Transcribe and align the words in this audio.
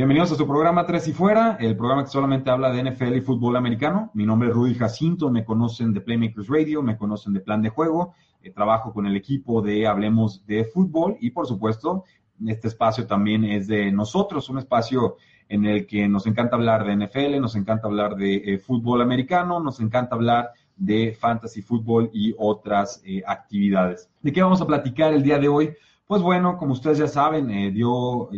Bienvenidos 0.00 0.32
a 0.32 0.36
su 0.36 0.46
programa 0.46 0.86
Tres 0.86 1.08
y 1.08 1.12
Fuera, 1.12 1.58
el 1.60 1.76
programa 1.76 2.04
que 2.04 2.10
solamente 2.10 2.48
habla 2.48 2.72
de 2.72 2.90
NFL 2.90 3.16
y 3.16 3.20
fútbol 3.20 3.56
americano. 3.56 4.10
Mi 4.14 4.24
nombre 4.24 4.48
es 4.48 4.54
Rudy 4.54 4.74
Jacinto, 4.74 5.28
me 5.28 5.44
conocen 5.44 5.92
de 5.92 6.00
Playmakers 6.00 6.48
Radio, 6.48 6.82
me 6.82 6.96
conocen 6.96 7.34
de 7.34 7.40
Plan 7.40 7.60
de 7.60 7.68
Juego, 7.68 8.14
eh, 8.40 8.50
trabajo 8.50 8.94
con 8.94 9.04
el 9.04 9.14
equipo 9.14 9.60
de 9.60 9.86
Hablemos 9.86 10.46
de 10.46 10.64
Fútbol 10.64 11.18
y 11.20 11.32
por 11.32 11.46
supuesto 11.46 12.04
este 12.46 12.68
espacio 12.68 13.06
también 13.06 13.44
es 13.44 13.66
de 13.66 13.92
nosotros, 13.92 14.48
un 14.48 14.56
espacio 14.56 15.16
en 15.50 15.66
el 15.66 15.86
que 15.86 16.08
nos 16.08 16.26
encanta 16.26 16.56
hablar 16.56 16.86
de 16.86 16.96
NFL, 16.96 17.38
nos 17.38 17.54
encanta 17.54 17.86
hablar 17.86 18.16
de 18.16 18.36
eh, 18.36 18.58
fútbol 18.58 19.02
americano, 19.02 19.60
nos 19.60 19.80
encanta 19.80 20.14
hablar 20.14 20.52
de 20.76 21.12
fantasy 21.12 21.60
fútbol 21.60 22.08
y 22.14 22.34
otras 22.38 23.02
actividades. 23.26 24.08
¿De 24.22 24.32
qué 24.32 24.40
vamos 24.40 24.62
a 24.62 24.66
platicar 24.66 25.12
el 25.12 25.22
día 25.22 25.38
de 25.38 25.48
hoy? 25.48 25.74
Pues 26.06 26.22
bueno, 26.22 26.56
como 26.56 26.72
ustedes 26.72 26.96
ya 26.96 27.06
saben, 27.06 27.48
dio 27.74 28.30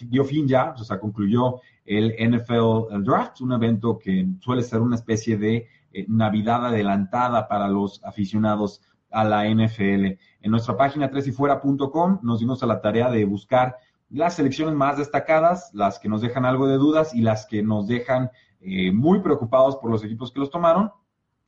dio 0.00 0.24
fin 0.24 0.46
ya, 0.48 0.74
o 0.78 0.84
sea, 0.84 0.98
concluyó 0.98 1.60
el 1.84 2.14
NFL 2.18 3.02
Draft, 3.02 3.40
un 3.40 3.52
evento 3.52 3.98
que 3.98 4.26
suele 4.40 4.62
ser 4.62 4.80
una 4.80 4.96
especie 4.96 5.36
de 5.36 5.68
eh, 5.92 6.06
Navidad 6.08 6.66
adelantada 6.66 7.46
para 7.48 7.68
los 7.68 8.02
aficionados 8.04 8.82
a 9.10 9.24
la 9.24 9.48
NFL. 9.48 10.18
En 10.40 10.50
nuestra 10.50 10.76
página 10.76 11.10
tresyfuera.com 11.10 12.18
nos 12.22 12.40
dimos 12.40 12.62
a 12.62 12.66
la 12.66 12.80
tarea 12.80 13.10
de 13.10 13.24
buscar 13.24 13.76
las 14.10 14.34
selecciones 14.34 14.74
más 14.74 14.98
destacadas, 14.98 15.70
las 15.72 15.98
que 15.98 16.08
nos 16.08 16.20
dejan 16.20 16.44
algo 16.44 16.66
de 16.66 16.76
dudas 16.76 17.14
y 17.14 17.20
las 17.20 17.46
que 17.46 17.62
nos 17.62 17.86
dejan 17.86 18.30
eh, 18.60 18.92
muy 18.92 19.20
preocupados 19.20 19.76
por 19.76 19.90
los 19.90 20.04
equipos 20.04 20.32
que 20.32 20.40
los 20.40 20.50
tomaron 20.50 20.90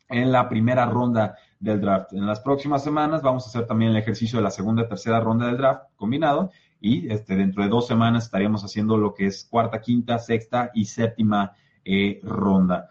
en 0.09 0.31
la 0.31 0.49
primera 0.49 0.87
ronda 0.87 1.37
del 1.59 1.81
draft. 1.81 2.13
En 2.13 2.27
las 2.27 2.41
próximas 2.41 2.85
semanas 2.85 3.23
vamos 3.23 3.47
a 3.47 3.49
hacer 3.49 3.67
también 3.67 3.91
el 3.93 3.97
ejercicio 3.97 4.39
de 4.39 4.45
la 4.45 4.51
segunda 4.51 4.83
y 4.83 4.89
tercera 4.89 5.21
ronda 5.21 5.47
del 5.47 5.57
draft 5.57 5.85
combinado 5.97 6.51
y 6.81 7.11
este, 7.13 7.37
dentro 7.37 7.63
de 7.63 7.69
dos 7.69 7.87
semanas 7.87 8.25
estaríamos 8.25 8.65
haciendo 8.65 8.97
lo 8.97 9.15
que 9.15 9.27
es 9.27 9.45
cuarta, 9.45 9.81
quinta, 9.81 10.19
sexta 10.19 10.71
y 10.75 10.85
séptima 10.85 11.53
eh, 11.85 12.21
ronda. 12.23 12.89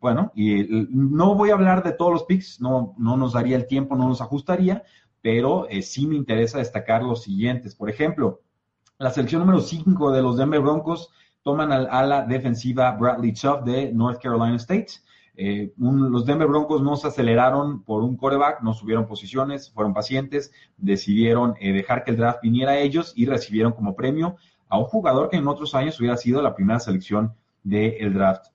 bueno, 0.00 0.32
y 0.34 0.66
no 0.90 1.34
voy 1.34 1.50
a 1.50 1.54
hablar 1.54 1.82
de 1.82 1.92
todos 1.92 2.12
los 2.12 2.24
picks, 2.24 2.60
no, 2.60 2.94
no 2.98 3.16
nos 3.16 3.34
daría 3.34 3.56
el 3.56 3.66
tiempo, 3.66 3.94
no 3.94 4.08
nos 4.08 4.20
ajustaría, 4.20 4.82
pero 5.22 5.68
eh, 5.70 5.82
sí 5.82 6.06
me 6.06 6.16
interesa 6.16 6.58
destacar 6.58 7.02
los 7.02 7.22
siguientes. 7.22 7.74
Por 7.74 7.88
ejemplo, 7.88 8.42
la 8.98 9.10
selección 9.10 9.40
número 9.40 9.60
5 9.60 10.12
de 10.12 10.22
los 10.22 10.36
Denver 10.36 10.60
Broncos 10.60 11.10
toman 11.42 11.72
al 11.72 11.88
ala 11.90 12.22
defensiva 12.22 12.90
Bradley 12.92 13.32
Chubb 13.32 13.64
de 13.64 13.92
North 13.92 14.20
Carolina 14.20 14.56
State. 14.56 14.88
Eh, 15.34 15.72
los 15.78 16.26
Denver 16.26 16.46
Broncos 16.46 16.82
no 16.82 16.96
se 16.96 17.08
aceleraron 17.08 17.82
por 17.84 18.02
un 18.02 18.16
coreback, 18.16 18.62
no 18.62 18.74
subieron 18.74 19.06
posiciones, 19.06 19.70
fueron 19.70 19.94
pacientes, 19.94 20.52
decidieron 20.76 21.54
eh, 21.60 21.72
dejar 21.72 22.04
que 22.04 22.10
el 22.10 22.18
draft 22.18 22.42
viniera 22.42 22.72
a 22.72 22.78
ellos 22.78 23.12
y 23.16 23.26
recibieron 23.26 23.72
como 23.72 23.96
premio 23.96 24.36
a 24.68 24.78
un 24.78 24.84
jugador 24.84 25.30
que 25.30 25.36
en 25.36 25.48
otros 25.48 25.74
años 25.74 25.98
hubiera 26.00 26.16
sido 26.16 26.42
la 26.42 26.54
primera 26.54 26.80
selección 26.80 27.34
del 27.62 28.14
draft. 28.14 28.46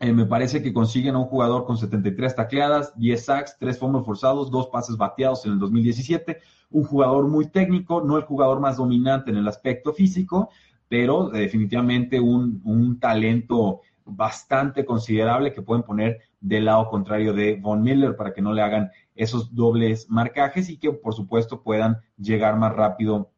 Eh, 0.00 0.12
me 0.12 0.26
parece 0.26 0.62
que 0.62 0.72
consiguen 0.72 1.14
a 1.14 1.18
un 1.18 1.26
jugador 1.26 1.64
con 1.64 1.76
73 1.76 2.34
tacleadas, 2.34 2.96
10 2.98 3.24
sacks, 3.24 3.56
3 3.58 3.78
fumbles 3.78 4.04
forzados, 4.04 4.50
2 4.50 4.68
pases 4.68 4.96
bateados 4.96 5.44
en 5.46 5.52
el 5.52 5.58
2017. 5.58 6.38
Un 6.70 6.84
jugador 6.84 7.26
muy 7.26 7.48
técnico, 7.48 8.00
no 8.00 8.16
el 8.16 8.22
jugador 8.24 8.60
más 8.60 8.76
dominante 8.76 9.30
en 9.30 9.38
el 9.38 9.48
aspecto 9.48 9.92
físico, 9.92 10.50
pero 10.88 11.28
definitivamente 11.30 12.20
un, 12.20 12.60
un 12.64 13.00
talento 13.00 13.80
bastante 14.08 14.84
considerable 14.84 15.52
que 15.52 15.62
pueden 15.62 15.82
poner 15.82 16.20
del 16.40 16.64
lado 16.64 16.88
contrario 16.88 17.32
de 17.32 17.56
Von 17.56 17.82
Miller 17.82 18.16
para 18.16 18.32
que 18.32 18.42
no 18.42 18.52
le 18.52 18.62
hagan 18.62 18.90
esos 19.14 19.54
dobles 19.54 20.08
marcajes 20.08 20.70
y 20.70 20.78
que 20.78 20.92
por 20.92 21.14
supuesto 21.14 21.62
puedan 21.62 21.98
llegar 22.16 22.56
más 22.56 22.74
rápido 22.74 23.30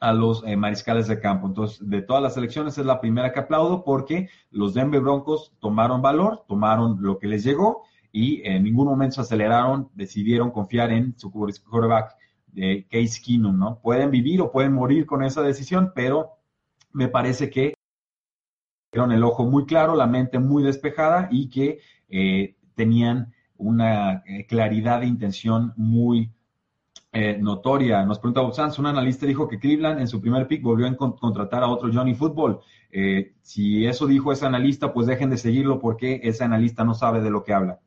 a 0.00 0.12
los 0.12 0.44
eh, 0.46 0.56
mariscales 0.56 1.08
de 1.08 1.20
campo. 1.20 1.46
Entonces, 1.46 1.88
de 1.88 2.02
todas 2.02 2.22
las 2.22 2.36
elecciones 2.36 2.78
es 2.78 2.86
la 2.86 3.00
primera 3.00 3.32
que 3.32 3.40
aplaudo 3.40 3.84
porque 3.84 4.28
los 4.50 4.74
Denver 4.74 5.00
Broncos 5.00 5.52
tomaron 5.58 6.02
valor, 6.02 6.44
tomaron 6.46 6.98
lo 7.00 7.18
que 7.18 7.26
les 7.26 7.44
llegó 7.44 7.82
y 8.12 8.46
en 8.48 8.64
ningún 8.64 8.86
momento 8.86 9.16
se 9.16 9.20
aceleraron, 9.22 9.90
decidieron 9.94 10.50
confiar 10.50 10.92
en 10.92 11.18
su 11.18 11.30
quarterback 11.30 12.16
de 12.46 12.86
Case 12.90 13.20
Keenum, 13.22 13.58
¿no? 13.58 13.80
Pueden 13.80 14.10
vivir 14.10 14.40
o 14.40 14.50
pueden 14.50 14.72
morir 14.72 15.04
con 15.04 15.22
esa 15.22 15.42
decisión, 15.42 15.92
pero 15.94 16.38
me 16.92 17.08
parece 17.08 17.50
que 17.50 17.74
el 18.92 19.22
ojo 19.22 19.44
muy 19.44 19.66
claro, 19.66 19.94
la 19.94 20.06
mente 20.06 20.38
muy 20.38 20.62
despejada 20.62 21.28
y 21.30 21.48
que 21.48 21.80
eh, 22.08 22.56
tenían 22.74 23.32
una 23.56 24.22
eh, 24.26 24.46
claridad 24.46 25.00
de 25.00 25.06
intención 25.06 25.74
muy 25.76 26.30
eh, 27.12 27.36
notoria. 27.38 28.04
Nos 28.04 28.18
pregunta 28.18 28.40
Bob 28.40 28.54
Sanz, 28.54 28.78
un 28.78 28.86
analista 28.86 29.26
dijo 29.26 29.48
que 29.48 29.58
Cleveland 29.58 30.00
en 30.00 30.08
su 30.08 30.20
primer 30.20 30.46
pick 30.46 30.62
volvió 30.62 30.86
a 30.86 30.96
contratar 30.96 31.62
a 31.62 31.68
otro 31.68 31.90
Johnny 31.92 32.14
Football. 32.14 32.60
si 33.42 33.86
eso 33.86 34.06
dijo 34.06 34.32
ese 34.32 34.46
analista, 34.46 34.92
pues 34.92 35.06
dejen 35.06 35.30
de 35.30 35.36
seguirlo 35.36 35.78
porque 35.78 36.20
ese 36.22 36.44
analista 36.44 36.84
no 36.84 36.94
sabe 36.94 37.20
de 37.20 37.30
lo 37.30 37.44
que 37.44 37.52
habla. 37.52 37.80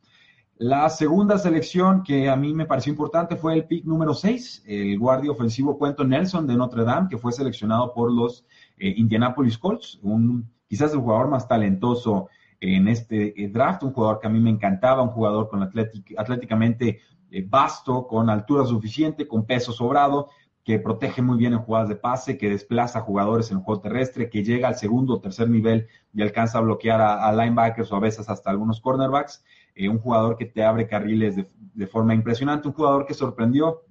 La 0.58 0.88
segunda 0.90 1.40
selección 1.40 2.04
que 2.04 2.30
a 2.30 2.36
mí 2.36 2.54
me 2.54 2.68
pareció 2.68 2.92
importante 2.92 3.36
fue 3.36 3.56
el 3.56 3.66
pick 3.66 3.84
número 3.86 4.14
6, 4.14 4.66
el 4.68 5.00
guardia 5.00 5.32
ofensivo 5.32 5.80
Cuento 5.80 6.04
Nelson 6.04 6.46
de 6.46 6.56
Notre 6.56 6.84
Dame, 6.84 7.08
que 7.10 7.18
fue 7.18 7.32
seleccionado 7.32 7.94
por 7.94 8.12
los 8.12 8.46
Indianapolis 8.78 9.58
Colts, 9.58 10.00
un 10.04 10.48
quizás 10.72 10.94
el 10.94 11.02
jugador 11.02 11.28
más 11.28 11.50
talentoso 11.50 12.30
en 12.62 12.88
este 12.88 13.44
eh, 13.44 13.50
draft, 13.50 13.84
un 13.84 13.92
jugador 13.92 14.22
que 14.22 14.28
a 14.28 14.30
mí 14.30 14.40
me 14.40 14.52
encantaba, 14.52 15.02
un 15.02 15.10
jugador 15.10 15.50
con 15.50 15.62
atléticamente 15.62 17.02
eh, 17.30 17.46
vasto, 17.46 18.08
con 18.08 18.30
altura 18.30 18.66
suficiente, 18.66 19.28
con 19.28 19.46
peso 19.46 19.74
sobrado, 19.74 20.30
que 20.64 20.80
protege 20.80 21.22
muy 21.22 21.38
bien 21.38 21.52
en 21.52 21.60
jugadas 21.60 21.90
de 21.90 21.98
pase, 21.98 22.38
que 22.38 22.50
desplaza 22.50 23.02
jugadores 23.02 23.52
en 23.52 23.58
el 23.58 23.64
juego 23.66 23.82
terrestre, 23.82 24.30
que 24.30 24.46
llega 24.46 24.70
al 24.70 24.76
segundo 24.78 25.16
o 25.16 25.20
tercer 25.20 25.50
nivel 25.50 25.88
y 26.14 26.22
alcanza 26.22 26.60
a 26.60 26.62
bloquear 26.62 27.02
a, 27.02 27.30
linebackers 27.34 27.92
o 27.92 27.98
a 27.98 28.00
veces 28.00 28.30
hasta 28.30 28.50
algunos 28.50 28.80
cornerbacks. 28.80 29.44
Eh, 29.76 29.90
un 29.90 30.00
jugador 30.00 30.38
que 30.38 30.46
te 30.46 30.64
abre 30.64 30.88
carriles 30.88 31.36
de, 31.36 31.50
de, 31.74 31.88
forma 31.88 32.14
impresionante, 32.14 32.70
un 32.70 32.76
jugador 32.76 33.06
que 33.06 33.14
sorprendió 33.14 33.82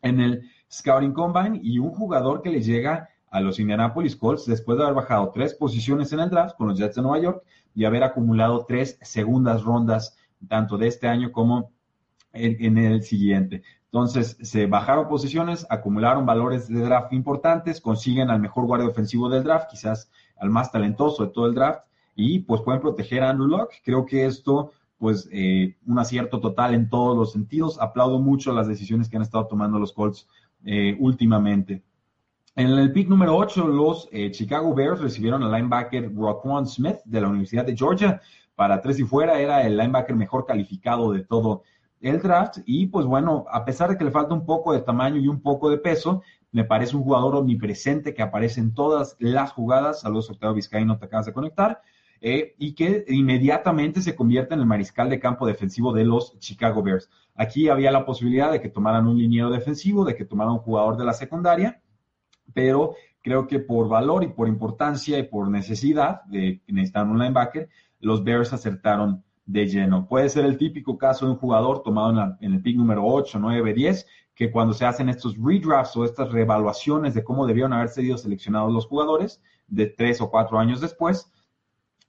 en 0.00 0.20
el 0.20 0.48
Scouting 0.70 1.12
Combine 1.12 1.58
y 1.60 1.80
un 1.80 1.90
jugador 1.90 2.40
que 2.40 2.50
le 2.50 2.62
llega 2.62 3.08
a 3.30 3.40
los 3.40 3.58
Indianapolis 3.60 4.16
Colts 4.16 4.46
después 4.46 4.76
de 4.76 4.84
haber 4.84 4.96
bajado 4.96 5.30
tres 5.32 5.54
posiciones 5.54 6.12
en 6.12 6.20
el 6.20 6.30
draft 6.30 6.56
con 6.56 6.68
los 6.68 6.78
Jets 6.78 6.96
de 6.96 7.02
Nueva 7.02 7.20
York 7.20 7.44
y 7.74 7.84
haber 7.84 8.02
acumulado 8.02 8.64
tres 8.66 8.98
segundas 9.02 9.62
rondas, 9.62 10.16
tanto 10.48 10.76
de 10.76 10.88
este 10.88 11.06
año 11.06 11.30
como 11.30 11.70
en, 12.32 12.78
el 12.78 13.02
siguiente. 13.02 13.62
Entonces, 13.86 14.36
se 14.40 14.66
bajaron 14.66 15.08
posiciones, 15.08 15.66
acumularon 15.68 16.26
valores 16.26 16.68
de 16.68 16.80
draft 16.80 17.12
importantes, 17.12 17.80
consiguen 17.80 18.30
al 18.30 18.40
mejor 18.40 18.66
guardia 18.66 18.88
ofensivo 18.88 19.28
del 19.28 19.44
draft, 19.44 19.68
quizás 19.70 20.10
al 20.38 20.50
más 20.50 20.70
talentoso 20.70 21.26
de 21.26 21.32
todo 21.32 21.46
el 21.46 21.54
draft, 21.54 21.84
y 22.14 22.40
pues 22.40 22.62
pueden 22.62 22.80
proteger 22.80 23.22
a 23.22 23.30
Andrew 23.30 23.48
Locke. 23.48 23.80
Creo 23.84 24.06
que 24.06 24.26
esto, 24.26 24.72
pues, 24.98 25.28
eh, 25.32 25.76
un 25.86 25.98
acierto 25.98 26.40
total 26.40 26.74
en 26.74 26.88
todos 26.88 27.16
los 27.16 27.32
sentidos. 27.32 27.80
Aplaudo 27.80 28.20
mucho 28.20 28.52
las 28.52 28.68
decisiones 28.68 29.08
que 29.08 29.16
han 29.16 29.22
estado 29.22 29.46
tomando 29.46 29.78
los 29.78 29.92
Colts 29.92 30.28
eh, 30.64 30.96
últimamente. 31.00 31.82
En 32.56 32.66
el 32.66 32.92
pick 32.92 33.08
número 33.08 33.36
8, 33.36 33.68
los 33.68 34.08
eh, 34.10 34.32
Chicago 34.32 34.74
Bears 34.74 35.00
recibieron 35.00 35.44
al 35.44 35.52
linebacker 35.52 36.12
Roquan 36.12 36.66
Smith 36.66 36.96
de 37.04 37.20
la 37.20 37.28
Universidad 37.28 37.64
de 37.64 37.76
Georgia. 37.76 38.20
Para 38.56 38.80
tres 38.80 38.98
y 38.98 39.04
fuera, 39.04 39.40
era 39.40 39.64
el 39.64 39.76
linebacker 39.76 40.16
mejor 40.16 40.46
calificado 40.46 41.12
de 41.12 41.24
todo 41.24 41.62
el 42.00 42.20
draft. 42.20 42.58
Y 42.66 42.88
pues 42.88 43.06
bueno, 43.06 43.44
a 43.52 43.64
pesar 43.64 43.90
de 43.90 43.96
que 43.96 44.04
le 44.04 44.10
falta 44.10 44.34
un 44.34 44.44
poco 44.44 44.72
de 44.72 44.80
tamaño 44.80 45.20
y 45.20 45.28
un 45.28 45.40
poco 45.40 45.70
de 45.70 45.78
peso, 45.78 46.22
me 46.50 46.64
parece 46.64 46.96
un 46.96 47.04
jugador 47.04 47.36
omnipresente 47.36 48.14
que 48.14 48.22
aparece 48.22 48.58
en 48.58 48.74
todas 48.74 49.16
las 49.20 49.52
jugadas. 49.52 50.00
Saludos, 50.00 50.30
Octavio 50.30 50.54
Vizcaíno, 50.54 50.98
te 50.98 51.04
acabas 51.04 51.26
de 51.26 51.32
conectar. 51.32 51.80
Eh, 52.20 52.56
y 52.58 52.74
que 52.74 53.04
inmediatamente 53.08 54.02
se 54.02 54.16
convierte 54.16 54.54
en 54.54 54.60
el 54.60 54.66
mariscal 54.66 55.08
de 55.08 55.20
campo 55.20 55.46
defensivo 55.46 55.92
de 55.92 56.04
los 56.04 56.36
Chicago 56.40 56.82
Bears. 56.82 57.08
Aquí 57.36 57.68
había 57.68 57.92
la 57.92 58.04
posibilidad 58.04 58.50
de 58.50 58.60
que 58.60 58.68
tomaran 58.68 59.06
un 59.06 59.18
liniero 59.18 59.50
defensivo, 59.50 60.04
de 60.04 60.16
que 60.16 60.24
tomaran 60.24 60.54
un 60.54 60.58
jugador 60.58 60.96
de 60.96 61.04
la 61.04 61.14
secundaria 61.14 61.80
pero 62.52 62.94
creo 63.22 63.46
que 63.46 63.58
por 63.58 63.88
valor 63.88 64.24
y 64.24 64.28
por 64.28 64.48
importancia 64.48 65.18
y 65.18 65.24
por 65.24 65.50
necesidad 65.50 66.22
de 66.24 66.60
que 66.64 66.72
necesitan 66.72 67.10
un 67.10 67.18
linebacker, 67.18 67.68
los 68.00 68.24
Bears 68.24 68.52
acertaron 68.52 69.22
de 69.46 69.66
lleno. 69.66 70.06
Puede 70.06 70.28
ser 70.28 70.44
el 70.44 70.56
típico 70.56 70.96
caso 70.96 71.26
de 71.26 71.32
un 71.32 71.38
jugador 71.38 71.82
tomado 71.82 72.36
en, 72.40 72.52
el 72.52 72.62
pick 72.62 72.76
número 72.76 73.04
8, 73.04 73.38
9, 73.38 73.74
10, 73.74 74.06
que 74.34 74.50
cuando 74.50 74.72
se 74.72 74.86
hacen 74.86 75.08
estos 75.08 75.36
redrafts 75.36 75.96
o 75.96 76.04
estas 76.04 76.30
reevaluaciones 76.30 77.14
de 77.14 77.24
cómo 77.24 77.46
debieron 77.46 77.72
haber 77.72 77.88
sido 77.88 78.16
seleccionados 78.16 78.72
los 78.72 78.86
jugadores, 78.86 79.42
de 79.66 79.86
tres 79.86 80.20
o 80.20 80.30
cuatro 80.30 80.58
años 80.58 80.80
después, 80.80 81.32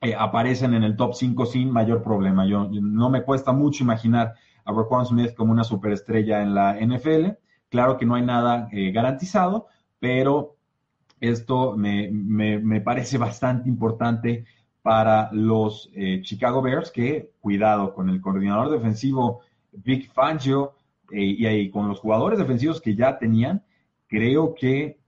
eh, 0.01 0.15
aparecen 0.17 0.73
en 0.73 0.83
el 0.83 0.95
top 0.95 1.13
5 1.13 1.45
sin 1.45 1.71
mayor 1.71 2.01
problema. 2.01 2.45
Yo, 2.45 2.67
no 2.69 3.09
me 3.09 3.23
cuesta 3.23 3.51
mucho 3.51 3.83
imaginar 3.83 4.33
a 4.65 4.71
Raquan 4.71 5.05
Smith 5.05 5.33
como 5.35 5.51
una 5.51 5.63
superestrella 5.63 6.41
en 6.41 6.55
la 6.55 6.77
NFL. 6.79 7.37
Claro 7.69 7.97
que 7.97 8.05
no 8.05 8.15
hay 8.15 8.23
nada 8.23 8.67
eh, 8.71 8.91
garantizado, 8.91 9.67
pero 10.01 10.57
esto 11.21 11.77
me, 11.77 12.81
parece 12.83 13.17
bastante 13.29 13.69
importante 13.69 14.43
para 14.81 15.31
los 15.31 15.89
eh, 15.93 16.21
Chicago 16.21 16.61
Bears, 16.61 16.91
que 16.91 17.31
cuidado 17.39 17.93
con 17.93 18.09
el 18.09 18.19
coordinador 18.19 18.69
defensivo 18.69 19.39
Vic 19.71 20.11
Fangio 20.11 20.73
y, 21.09 21.47
y, 21.47 21.69
con 21.69 21.87
los 21.87 22.01
jugadores 22.01 22.37
defensivos 22.37 22.81
que 22.81 22.95
ya 22.95 23.17
tenían, 23.17 23.63
creo 24.07 24.53
que 24.53 24.99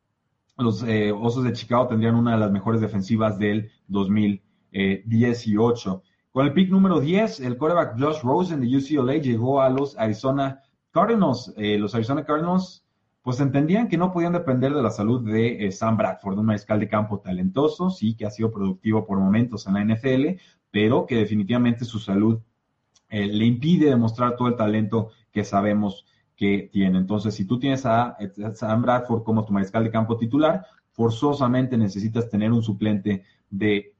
los 0.57 0.85
Osos 1.19 1.43
de 1.43 1.53
Chicago 1.53 1.87
tendrían 1.87 2.15
una 2.15 2.33
de 2.33 2.37
las 2.37 2.51
mejores 2.51 2.79
defensivas 2.79 3.37
del 3.37 3.69
2000. 3.87 4.41
18. 4.73 4.73
Eh, 4.73 6.09
Con 6.31 6.45
el 6.45 6.53
pick 6.53 6.69
número 6.69 6.99
10, 6.99 7.41
el 7.41 7.57
quarterback 7.57 7.99
Josh 7.99 8.21
Rosen 8.23 8.61
de 8.61 8.77
UCLA 8.77 9.17
llegó 9.17 9.61
a 9.61 9.69
los 9.69 9.97
Arizona 9.97 10.61
Cardinals. 10.91 11.53
Eh, 11.57 11.77
los 11.77 11.93
Arizona 11.93 12.25
Cardinals 12.25 12.83
pues 13.23 13.39
entendían 13.39 13.87
que 13.87 13.97
no 13.97 14.11
podían 14.11 14.33
depender 14.33 14.73
de 14.73 14.83
la 14.83 14.91
salud 14.91 15.25
de 15.25 15.65
eh, 15.65 15.71
Sam 15.71 15.97
Bradford, 15.97 16.37
un 16.37 16.45
mariscal 16.45 16.79
de 16.79 16.87
campo 16.87 17.19
talentoso, 17.19 17.89
sí, 17.89 18.15
que 18.15 18.27
ha 18.27 18.31
sido 18.31 18.51
productivo 18.51 19.05
por 19.05 19.19
momentos 19.19 19.65
en 19.65 19.73
la 19.73 19.83
NFL, 19.83 20.39
pero 20.69 21.07
que 21.07 21.15
definitivamente 21.15 21.85
su 21.85 21.99
salud 21.99 22.39
le 23.09 23.45
impide 23.45 23.91
demostrar 23.91 24.35
todo 24.35 24.47
el 24.47 24.55
talento 24.55 25.09
que 25.31 25.43
sabemos 25.43 26.03
que 26.35 26.69
tiene. 26.71 26.97
Entonces, 26.97 27.35
si 27.35 27.45
tú 27.45 27.59
tienes 27.59 27.85
a, 27.85 28.17
Sam 28.53 28.81
Bradford 28.81 29.23
como 29.23 29.45
tu 29.45 29.53
mariscal 29.53 29.83
de 29.83 29.91
campo 29.91 30.17
titular, 30.17 30.65
forzosamente 30.91 31.77
necesitas 31.77 32.29
tener 32.29 32.51
un 32.51 32.63
suplente 32.63 33.23
de 33.49 33.95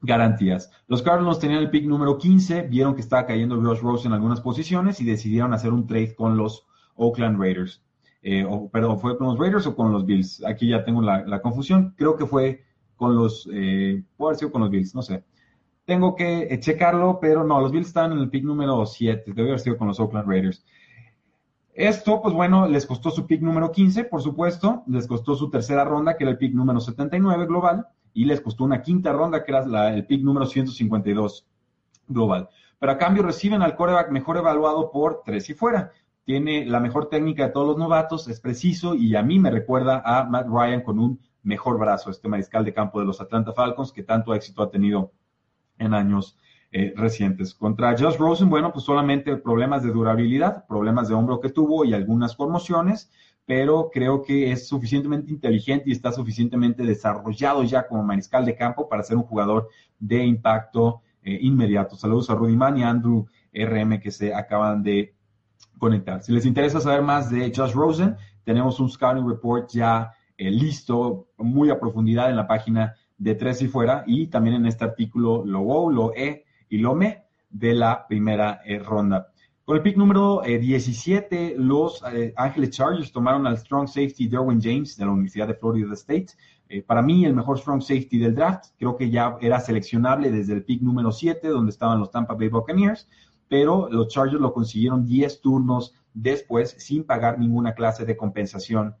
garantías. 0.00 0.70
Los 0.86 1.02
Cardinals 1.02 1.38
tenían 1.38 1.60
el 1.60 1.70
pick 1.70 1.84
número 1.84 2.18
15, 2.18 2.62
vieron 2.62 2.94
que 2.94 3.00
estaba 3.00 3.26
cayendo 3.26 3.60
Josh 3.60 3.80
Rose 3.80 4.06
en 4.06 4.14
algunas 4.14 4.40
posiciones 4.40 5.00
y 5.00 5.04
decidieron 5.04 5.52
hacer 5.52 5.72
un 5.72 5.86
trade 5.86 6.14
con 6.14 6.36
los 6.36 6.66
Oakland 6.94 7.40
Raiders. 7.40 7.82
Eh, 8.22 8.46
perdón, 8.72 8.98
¿fue 8.98 9.16
con 9.16 9.28
los 9.28 9.38
Raiders 9.38 9.66
o 9.66 9.76
con 9.76 9.92
los 9.92 10.04
Bills? 10.04 10.44
Aquí 10.44 10.68
ya 10.68 10.84
tengo 10.84 11.02
la, 11.02 11.40
confusión. 11.40 11.94
Creo 11.96 12.16
que 12.16 12.26
fue 12.26 12.64
con 12.96 13.14
los, 13.14 13.48
eh, 13.52 14.02
puede 14.16 14.30
haber 14.30 14.38
sido 14.38 14.52
con 14.52 14.62
los 14.62 14.70
Bills, 14.70 14.94
no 14.94 15.02
sé. 15.02 15.24
Tengo 15.84 16.14
que 16.14 16.48
eh, 16.50 16.60
checarlo, 16.60 17.18
pero 17.20 17.44
no, 17.44 17.60
los 17.60 17.72
Bills 17.72 17.88
están 17.88 18.12
en 18.12 18.18
el 18.18 18.30
pick 18.30 18.44
número 18.44 18.84
7, 18.84 19.32
debe 19.32 19.50
haber 19.50 19.60
sido 19.60 19.78
con 19.78 19.88
los 19.88 20.00
Oakland 20.00 20.28
Raiders. 20.28 20.64
Esto, 21.72 22.20
pues 22.20 22.34
bueno, 22.34 22.66
les 22.66 22.86
costó 22.86 23.10
su 23.10 23.26
pick 23.26 23.40
número 23.40 23.70
15, 23.70 24.04
por 24.04 24.20
supuesto, 24.20 24.82
les 24.88 25.06
costó 25.06 25.36
su 25.36 25.48
tercera 25.48 25.84
ronda, 25.84 26.16
que 26.16 26.24
era 26.24 26.32
el 26.32 26.38
pick 26.38 26.52
número 26.52 26.80
79 26.80 27.46
global, 27.46 27.86
y 28.12 28.24
les 28.24 28.40
costó 28.40 28.64
una 28.64 28.82
quinta 28.82 29.12
ronda, 29.12 29.44
que 29.44 29.52
era 29.52 29.94
el 29.94 30.04
pick 30.04 30.22
número 30.22 30.44
152 30.44 31.46
global. 32.08 32.48
Pero 32.80 32.92
a 32.92 32.98
cambio 32.98 33.22
reciben 33.22 33.62
al 33.62 33.76
coreback 33.76 34.10
mejor 34.10 34.38
evaluado 34.38 34.90
por 34.90 35.22
tres 35.24 35.48
y 35.50 35.54
fuera. 35.54 35.92
Tiene 36.28 36.66
la 36.66 36.78
mejor 36.78 37.08
técnica 37.08 37.46
de 37.46 37.52
todos 37.52 37.66
los 37.66 37.78
novatos, 37.78 38.28
es 38.28 38.38
preciso 38.38 38.94
y 38.94 39.16
a 39.16 39.22
mí 39.22 39.38
me 39.38 39.50
recuerda 39.50 40.02
a 40.04 40.24
Matt 40.24 40.46
Ryan 40.46 40.82
con 40.82 40.98
un 40.98 41.18
mejor 41.42 41.78
brazo, 41.78 42.10
este 42.10 42.28
mariscal 42.28 42.66
de 42.66 42.74
campo 42.74 43.00
de 43.00 43.06
los 43.06 43.22
Atlanta 43.22 43.54
Falcons 43.54 43.92
que 43.92 44.02
tanto 44.02 44.34
éxito 44.34 44.62
ha 44.62 44.70
tenido 44.70 45.10
en 45.78 45.94
años 45.94 46.36
eh, 46.70 46.92
recientes. 46.94 47.54
Contra 47.54 47.96
Josh 47.96 48.18
Rosen, 48.18 48.50
bueno, 48.50 48.74
pues 48.74 48.84
solamente 48.84 49.38
problemas 49.38 49.82
de 49.82 49.90
durabilidad, 49.90 50.66
problemas 50.66 51.08
de 51.08 51.14
hombro 51.14 51.40
que 51.40 51.48
tuvo 51.48 51.86
y 51.86 51.94
algunas 51.94 52.36
conmociones, 52.36 53.10
pero 53.46 53.88
creo 53.90 54.20
que 54.22 54.52
es 54.52 54.68
suficientemente 54.68 55.32
inteligente 55.32 55.84
y 55.88 55.92
está 55.92 56.12
suficientemente 56.12 56.82
desarrollado 56.82 57.62
ya 57.62 57.88
como 57.88 58.02
mariscal 58.02 58.44
de 58.44 58.54
campo 58.54 58.86
para 58.86 59.02
ser 59.02 59.16
un 59.16 59.22
jugador 59.22 59.70
de 59.98 60.26
impacto 60.26 61.00
eh, 61.22 61.38
inmediato. 61.40 61.96
Saludos 61.96 62.28
a 62.28 62.34
Rudy 62.34 62.54
Mann 62.54 62.76
y 62.76 62.82
Andrew 62.82 63.24
RM 63.50 63.98
que 63.98 64.10
se 64.10 64.34
acaban 64.34 64.82
de 64.82 65.14
conectar. 65.78 66.22
Si 66.22 66.32
les 66.32 66.44
interesa 66.44 66.80
saber 66.80 67.02
más 67.02 67.30
de 67.30 67.52
Josh 67.54 67.72
Rosen, 67.72 68.16
tenemos 68.44 68.80
un 68.80 68.90
scouting 68.90 69.26
report 69.26 69.70
ya 69.70 70.12
eh, 70.36 70.50
listo, 70.50 71.28
muy 71.38 71.70
a 71.70 71.80
profundidad 71.80 72.30
en 72.30 72.36
la 72.36 72.46
página 72.46 72.94
de 73.16 73.34
Tres 73.34 73.62
y 73.62 73.68
Fuera 73.68 74.04
y 74.06 74.28
también 74.28 74.56
en 74.56 74.66
este 74.66 74.84
artículo 74.84 75.44
lo 75.44 75.62
O, 75.62 75.90
lo 75.90 76.14
E 76.14 76.44
y 76.68 76.78
lo 76.78 76.94
ME 76.94 77.24
de 77.50 77.74
la 77.74 78.06
primera 78.06 78.60
eh, 78.64 78.78
ronda. 78.78 79.32
Con 79.68 79.76
el 79.76 79.82
pick 79.82 79.98
número 79.98 80.40
17, 80.46 81.46
eh, 81.48 81.54
los 81.58 82.02
eh, 82.10 82.32
Ángeles 82.38 82.70
Chargers 82.70 83.12
tomaron 83.12 83.46
al 83.46 83.58
strong 83.58 83.86
safety 83.86 84.26
Derwin 84.26 84.62
James 84.62 84.96
de 84.96 85.04
la 85.04 85.10
Universidad 85.10 85.46
de 85.46 85.52
Florida 85.52 85.92
State. 85.92 86.28
Eh, 86.70 86.80
para 86.80 87.02
mí, 87.02 87.26
el 87.26 87.34
mejor 87.34 87.58
strong 87.58 87.82
safety 87.82 88.16
del 88.16 88.34
draft. 88.34 88.70
Creo 88.78 88.96
que 88.96 89.10
ya 89.10 89.36
era 89.42 89.60
seleccionable 89.60 90.30
desde 90.30 90.54
el 90.54 90.64
pick 90.64 90.80
número 90.80 91.12
7, 91.12 91.48
donde 91.48 91.68
estaban 91.68 92.00
los 92.00 92.10
Tampa 92.10 92.32
Bay 92.32 92.48
Buccaneers, 92.48 93.10
pero 93.48 93.88
los 93.90 94.08
Chargers 94.08 94.40
lo 94.40 94.52
consiguieron 94.52 95.04
10 95.04 95.40
turnos 95.40 95.94
después 96.14 96.76
sin 96.78 97.04
pagar 97.04 97.38
ninguna 97.38 97.74
clase 97.74 98.04
de 98.04 98.16
compensación 98.16 98.96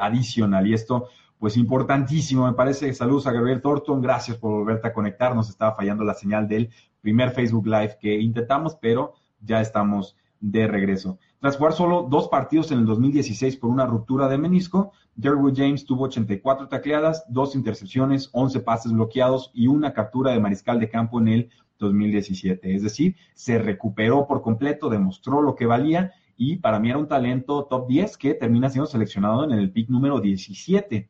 adicional. 0.00 0.66
Y 0.66 0.74
esto, 0.74 1.08
pues 1.38 1.56
importantísimo, 1.56 2.46
me 2.46 2.54
parece. 2.54 2.94
Saludos 2.94 3.26
a 3.26 3.32
Gabriel 3.32 3.60
Thornton, 3.60 4.00
gracias 4.00 4.38
por 4.38 4.52
volverte 4.52 4.88
a 4.88 4.92
conectar. 4.92 5.34
Nos 5.34 5.50
estaba 5.50 5.74
fallando 5.74 6.04
la 6.04 6.14
señal 6.14 6.48
del 6.48 6.70
primer 7.00 7.30
Facebook 7.32 7.66
Live 7.66 7.98
que 8.00 8.18
intentamos, 8.18 8.76
pero 8.76 9.14
ya 9.40 9.60
estamos 9.60 10.16
de 10.40 10.66
regreso. 10.66 11.18
Tras 11.40 11.56
jugar 11.56 11.72
solo 11.72 12.06
dos 12.10 12.28
partidos 12.28 12.70
en 12.72 12.80
el 12.80 12.86
2016 12.86 13.56
por 13.56 13.70
una 13.70 13.86
ruptura 13.86 14.28
de 14.28 14.38
menisco, 14.38 14.92
Derwood 15.14 15.54
James 15.56 15.84
tuvo 15.84 16.04
84 16.04 16.68
tacleadas, 16.68 17.24
dos 17.28 17.54
intercepciones, 17.54 18.30
11 18.32 18.60
pases 18.60 18.92
bloqueados 18.92 19.50
y 19.54 19.66
una 19.66 19.92
captura 19.92 20.32
de 20.32 20.40
mariscal 20.40 20.80
de 20.80 20.88
campo 20.88 21.20
en 21.20 21.28
el 21.28 21.50
2017. 21.78 22.74
Es 22.74 22.82
decir, 22.82 23.16
se 23.34 23.58
recuperó 23.58 24.26
por 24.26 24.42
completo, 24.42 24.88
demostró 24.88 25.42
lo 25.42 25.54
que 25.54 25.66
valía 25.66 26.12
y 26.36 26.56
para 26.56 26.78
mí 26.78 26.90
era 26.90 26.98
un 26.98 27.08
talento 27.08 27.64
top 27.64 27.88
10 27.88 28.16
que 28.18 28.34
termina 28.34 28.68
siendo 28.68 28.86
seleccionado 28.86 29.44
en 29.44 29.52
el 29.52 29.72
pick 29.72 29.88
número 29.88 30.20
17. 30.20 31.08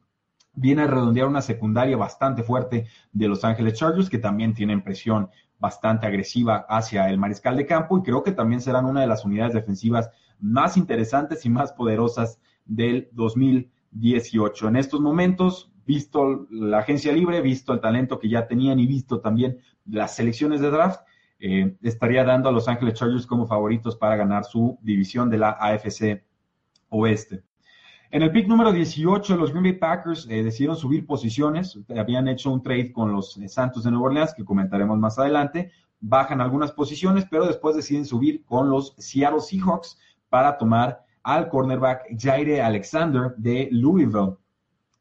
Viene 0.54 0.82
a 0.82 0.86
redondear 0.86 1.26
una 1.26 1.42
secundaria 1.42 1.96
bastante 1.96 2.42
fuerte 2.42 2.86
de 3.12 3.28
Los 3.28 3.44
Ángeles 3.44 3.74
Chargers 3.74 4.08
que 4.08 4.18
también 4.18 4.54
tienen 4.54 4.82
presión 4.82 5.28
bastante 5.58 6.06
agresiva 6.06 6.66
hacia 6.68 7.08
el 7.08 7.18
mariscal 7.18 7.56
de 7.56 7.66
campo 7.66 7.98
y 7.98 8.02
creo 8.02 8.22
que 8.22 8.32
también 8.32 8.60
serán 8.60 8.86
una 8.86 9.00
de 9.00 9.06
las 9.06 9.24
unidades 9.24 9.54
defensivas 9.54 10.10
más 10.38 10.76
interesantes 10.76 11.44
y 11.44 11.50
más 11.50 11.72
poderosas 11.72 12.40
del 12.64 13.08
2018. 13.12 14.68
En 14.68 14.76
estos 14.76 15.00
momentos, 15.00 15.72
visto 15.86 16.46
la 16.50 16.78
agencia 16.78 17.12
libre, 17.12 17.40
visto 17.40 17.72
el 17.72 17.80
talento 17.80 18.18
que 18.18 18.28
ya 18.28 18.46
tenían 18.46 18.78
y 18.78 18.86
visto 18.86 19.20
también 19.20 19.58
las 19.88 20.16
selecciones 20.16 20.60
de 20.60 20.70
draft, 20.70 21.00
eh, 21.38 21.76
estaría 21.82 22.24
dando 22.24 22.48
a 22.48 22.52
Los 22.52 22.68
Ángeles 22.68 22.94
Chargers 22.94 23.26
como 23.26 23.46
favoritos 23.46 23.96
para 23.96 24.16
ganar 24.16 24.44
su 24.44 24.78
división 24.82 25.28
de 25.28 25.38
la 25.38 25.50
AFC 25.50 26.24
Oeste. 26.88 27.42
En 28.10 28.22
el 28.22 28.30
pick 28.30 28.46
número 28.46 28.72
18, 28.72 29.36
los 29.36 29.50
Green 29.50 29.64
Bay 29.64 29.72
Packers 29.72 30.26
eh, 30.30 30.42
decidieron 30.42 30.76
subir 30.76 31.06
posiciones. 31.06 31.78
Habían 31.96 32.28
hecho 32.28 32.52
un 32.52 32.62
trade 32.62 32.92
con 32.92 33.12
los 33.12 33.36
eh, 33.36 33.48
Santos 33.48 33.84
de 33.84 33.90
Nueva 33.90 34.06
Orleans, 34.06 34.32
que 34.34 34.44
comentaremos 34.44 34.96
más 34.98 35.18
adelante. 35.18 35.72
Bajan 36.00 36.40
algunas 36.40 36.72
posiciones, 36.72 37.26
pero 37.28 37.46
después 37.46 37.74
deciden 37.74 38.04
subir 38.04 38.44
con 38.44 38.70
los 38.70 38.94
Seattle 38.98 39.40
Seahawks 39.40 39.98
para 40.28 40.56
tomar 40.56 41.04
al 41.24 41.48
cornerback 41.48 42.04
Jaire 42.16 42.62
Alexander 42.62 43.34
de 43.36 43.68
Louisville. 43.72 44.36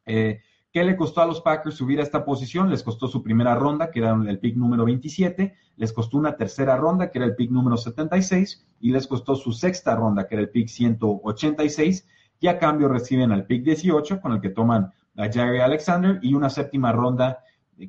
Eh, 0.07 0.41
¿Qué 0.75 0.83
le 0.83 0.97
costó 0.97 1.21
a 1.21 1.25
los 1.25 1.39
Packers 1.39 1.77
subir 1.77 2.01
a 2.01 2.03
esta 2.03 2.25
posición? 2.25 2.69
Les 2.69 2.83
costó 2.83 3.07
su 3.07 3.23
primera 3.23 3.55
ronda, 3.55 3.91
que 3.91 3.99
era 3.99 4.11
el 4.11 4.39
pick 4.39 4.57
número 4.57 4.83
27, 4.83 5.55
les 5.77 5.93
costó 5.93 6.17
una 6.17 6.35
tercera 6.35 6.75
ronda, 6.75 7.11
que 7.11 7.17
era 7.17 7.25
el 7.25 7.33
pick 7.33 7.49
número 7.49 7.77
76, 7.77 8.67
y 8.81 8.91
les 8.91 9.07
costó 9.07 9.37
su 9.37 9.53
sexta 9.53 9.95
ronda, 9.95 10.27
que 10.27 10.35
era 10.35 10.41
el 10.41 10.49
pick 10.49 10.67
186 10.67 12.05
y 12.41 12.47
a 12.47 12.59
cambio 12.59 12.89
reciben 12.89 13.31
al 13.31 13.45
pick 13.45 13.63
18 13.63 14.19
con 14.19 14.33
el 14.33 14.41
que 14.41 14.49
toman 14.49 14.91
a 15.15 15.31
Jerry 15.31 15.61
Alexander 15.61 16.19
y 16.21 16.33
una 16.33 16.49
séptima 16.49 16.91
ronda 16.91 17.39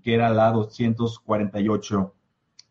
que 0.00 0.14
era 0.14 0.30
la 0.30 0.52
248 0.52 2.14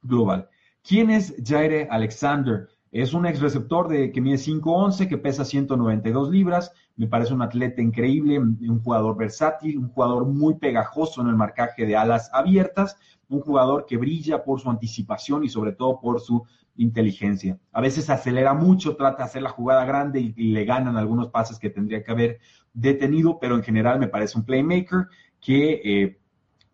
global. 0.01 0.47
¿Quién 0.81 1.09
es 1.09 1.35
Jaire 1.45 1.89
Alexander? 1.91 2.69
Es 2.95 3.13
un 3.13 3.25
ex 3.25 3.41
receptor 3.41 3.89
de, 3.89 4.09
que 4.13 4.21
mide 4.21 4.37
5'11, 4.37 5.09
que 5.09 5.17
pesa 5.17 5.43
192 5.43 6.29
libras. 6.31 6.71
Me 6.95 7.07
parece 7.07 7.33
un 7.33 7.41
atleta 7.41 7.81
increíble, 7.81 8.39
un 8.39 8.81
jugador 8.81 9.17
versátil, 9.17 9.77
un 9.77 9.89
jugador 9.89 10.25
muy 10.25 10.55
pegajoso 10.55 11.19
en 11.19 11.27
el 11.27 11.35
marcaje 11.35 11.85
de 11.85 11.97
alas 11.97 12.29
abiertas, 12.31 12.95
un 13.27 13.41
jugador 13.41 13.85
que 13.85 13.97
brilla 13.97 14.45
por 14.45 14.61
su 14.61 14.69
anticipación 14.69 15.43
y 15.43 15.49
sobre 15.49 15.73
todo 15.73 15.99
por 15.99 16.21
su 16.21 16.45
inteligencia. 16.77 17.59
A 17.73 17.81
veces 17.81 18.09
acelera 18.09 18.53
mucho, 18.53 18.95
trata 18.95 19.17
de 19.17 19.23
hacer 19.23 19.41
la 19.41 19.49
jugada 19.49 19.83
grande 19.83 20.33
y, 20.33 20.53
le 20.53 20.63
ganan 20.63 20.95
algunos 20.95 21.27
pases 21.27 21.59
que 21.59 21.69
tendría 21.69 22.01
que 22.01 22.13
haber 22.13 22.39
detenido, 22.73 23.39
pero 23.41 23.55
en 23.55 23.63
general 23.63 23.99
me 23.99 24.07
parece 24.07 24.37
un 24.37 24.45
playmaker 24.45 25.07
que, 25.41 25.81
eh, 25.83 26.17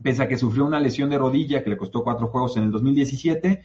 pese 0.03 0.21
a 0.21 0.27
que 0.27 0.37
sufrió 0.37 0.67
una 0.67 0.79
lesión 0.79 1.09
de 1.09 1.17
rodilla 1.17 1.63
que 1.63 1.71
le 1.71 1.77
costó 1.77 2.03
cuatro 2.03 2.27
juegos 2.27 2.57
en 2.57 2.63
el 2.65 2.71
2017, 2.71 3.63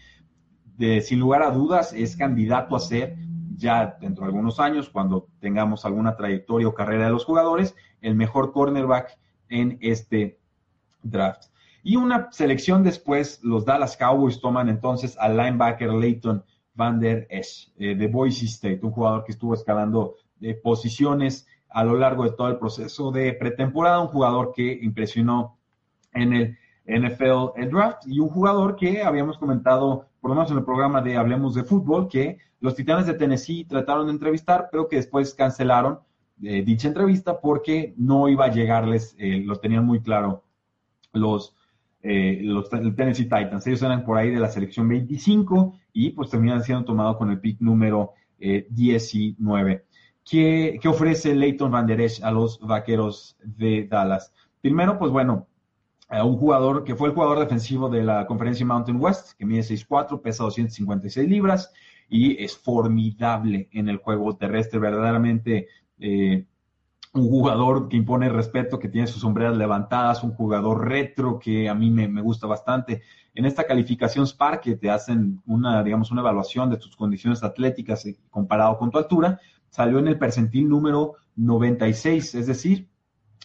sin 1.03 1.21
lugar 1.21 1.43
a 1.43 1.51
dudas 1.51 1.93
es 1.93 2.17
candidato 2.17 2.77
a 2.77 2.81
ser 2.81 3.17
ya 3.57 3.97
dentro 4.01 4.25
de 4.25 4.29
algunos 4.29 4.61
años, 4.61 4.91
cuando 4.91 5.29
tengamos 5.41 5.85
alguna 5.85 6.17
trayectoria 6.17 6.69
o 6.69 6.75
carrera 6.75 7.07
de 7.07 7.13
los 7.13 7.25
jugadores, 7.25 7.75
el 8.03 8.15
mejor 8.15 8.53
cornerback 8.53 9.19
en 9.49 9.79
este 9.81 10.39
draft. 11.03 11.45
Y 11.83 11.97
una 11.97 12.31
selección 12.33 12.83
después, 12.83 13.41
los 13.43 13.65
Dallas 13.65 13.97
Cowboys 13.97 14.41
toman 14.41 14.69
entonces 14.69 15.17
al 15.19 15.37
linebacker 15.37 15.93
Leighton 15.93 16.45
Van 16.75 17.01
Der 17.01 17.27
Esch 17.31 17.73
eh, 17.79 17.95
de 17.95 18.09
Boise 18.09 18.47
State, 18.47 18.81
un 18.83 18.91
jugador 18.91 19.25
que 19.25 19.33
estuvo 19.33 19.55
escalando 19.55 20.17
de 20.39 20.55
posiciones 20.55 21.47
a 21.71 21.85
lo 21.85 21.97
largo 21.97 22.25
de 22.25 22.33
todo 22.33 22.49
el 22.49 22.59
proceso 22.59 23.11
de 23.11 23.33
pretemporada, 23.33 24.01
un 24.01 24.09
jugador 24.09 24.53
que 24.55 24.79
impresionó 24.83 25.59
en 26.13 26.33
el 26.33 26.59
NFL 26.87 27.53
el 27.57 27.71
draft 27.71 28.03
y 28.07 28.21
un 28.21 28.29
jugador 28.29 28.77
que 28.77 29.03
habíamos 29.03 29.39
comentado, 29.39 30.09
por 30.27 30.35
lo 30.35 30.41
menos 30.41 30.51
en 30.51 30.59
el 30.59 30.65
programa 30.65 31.01
de 31.03 31.17
Hablemos 31.17 31.55
de 31.55 31.63
Fútbol, 31.63 32.09
que 32.09 32.39
los 32.59 32.75
Titanes 32.75 33.07
de 33.07 33.15
Tennessee 33.15 33.65
trataron 33.65 34.07
de 34.07 34.13
entrevistar, 34.13 34.71
pero 34.73 34.89
que 34.89 34.97
después 34.97 35.33
cancelaron 35.35 36.01
eh, 36.43 36.65
dicha 36.65 36.89
entrevista 36.89 37.41
porque 37.41 37.95
no 37.97 38.29
iba 38.29 38.47
a 38.47 38.51
llegarles, 38.51 39.15
eh, 39.21 39.45
lo 39.47 39.55
tenían 39.61 39.87
muy 39.87 40.01
claro 40.01 40.43
los, 41.13 41.55
eh, 42.03 42.41
los 42.43 42.69
Tennessee 42.69 43.27
Titans. 43.27 43.69
Ellos 43.69 43.83
eran 43.83 44.05
por 44.05 44.19
ahí 44.19 44.33
de 44.33 44.41
la 44.41 44.49
selección 44.49 44.89
25 44.89 45.79
y 45.93 46.11
pues 46.11 46.29
terminan 46.29 46.65
siendo 46.65 46.85
tomados 46.85 47.19
con 47.19 47.31
el 47.31 47.39
pick 47.39 47.61
número 47.61 48.15
19. 48.37 49.85
¿Qué, 50.29 50.81
¿Qué, 50.83 50.89
ofrece 50.89 51.37
Leighton 51.37 51.71
Van 51.71 51.87
Der 51.87 52.01
Esch 52.01 52.21
a 52.25 52.33
los 52.33 52.59
vaqueros 52.59 53.37
de 53.45 53.87
Dallas? 53.89 54.35
Primero, 54.61 54.99
pues 54.99 55.13
bueno, 55.13 55.47
un 56.09 56.37
jugador 56.37 56.85
que 56.85 56.95
fue 56.95 57.09
el 57.09 57.15
jugador 57.15 57.41
defensivo 57.41 57.89
de 57.89 58.03
la 58.03 58.27
conferencia 58.27 58.65
Mountain 58.65 59.01
West, 59.01 59.33
que 59.37 59.45
mide 59.45 59.63
6'4, 59.63 60.21
pesa 60.21 60.45
256 60.45 61.29
libras 61.29 61.73
y 62.09 62.43
es 62.43 62.57
formidable 62.57 63.69
en 63.73 63.89
el 63.89 63.97
juego 63.97 64.37
terrestre, 64.37 64.79
verdaderamente 64.79 65.69
eh, 65.99 66.47
un 67.13 67.29
jugador 67.29 67.89
que 67.89 67.97
impone 67.97 68.29
respeto, 68.29 68.79
que 68.79 68.89
tiene 68.89 69.07
sus 69.07 69.23
sombreras 69.23 69.57
levantadas, 69.57 70.23
un 70.23 70.33
jugador 70.33 70.87
retro 70.87 71.39
que 71.39 71.69
a 71.69 71.75
mí 71.75 71.91
me, 71.91 72.07
me, 72.09 72.21
gusta 72.21 72.47
bastante. 72.47 73.03
En 73.35 73.45
esta 73.45 73.65
calificación 73.65 74.27
Spark, 74.27 74.61
que 74.61 74.77
te 74.77 74.91
hacen 74.91 75.43
una, 75.47 75.83
digamos, 75.83 76.11
una 76.11 76.21
evaluación 76.21 76.71
de 76.71 76.77
tus 76.77 76.95
condiciones 76.95 77.43
atléticas 77.43 78.05
eh, 78.07 78.17
comparado 78.31 78.79
con 78.79 78.91
tu 78.91 78.99
altura, 78.99 79.41
salió 79.71 79.99
en 79.99 80.09
el 80.09 80.19
percentil 80.19 80.69
número 80.69 81.15
96, 81.37 82.35
es 82.35 82.47
decir, 82.47 82.89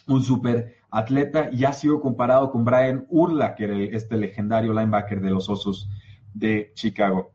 un 0.06 0.22
super 0.22 0.81
atleta 0.92 1.48
y 1.50 1.64
ha 1.64 1.72
sido 1.72 2.00
comparado 2.00 2.52
con 2.52 2.64
Brian 2.64 3.06
Urla, 3.08 3.54
que 3.54 3.64
era 3.64 3.78
este 3.96 4.16
legendario 4.16 4.72
linebacker 4.74 5.20
de 5.20 5.30
los 5.30 5.48
Osos 5.48 5.88
de 6.34 6.70
Chicago. 6.74 7.32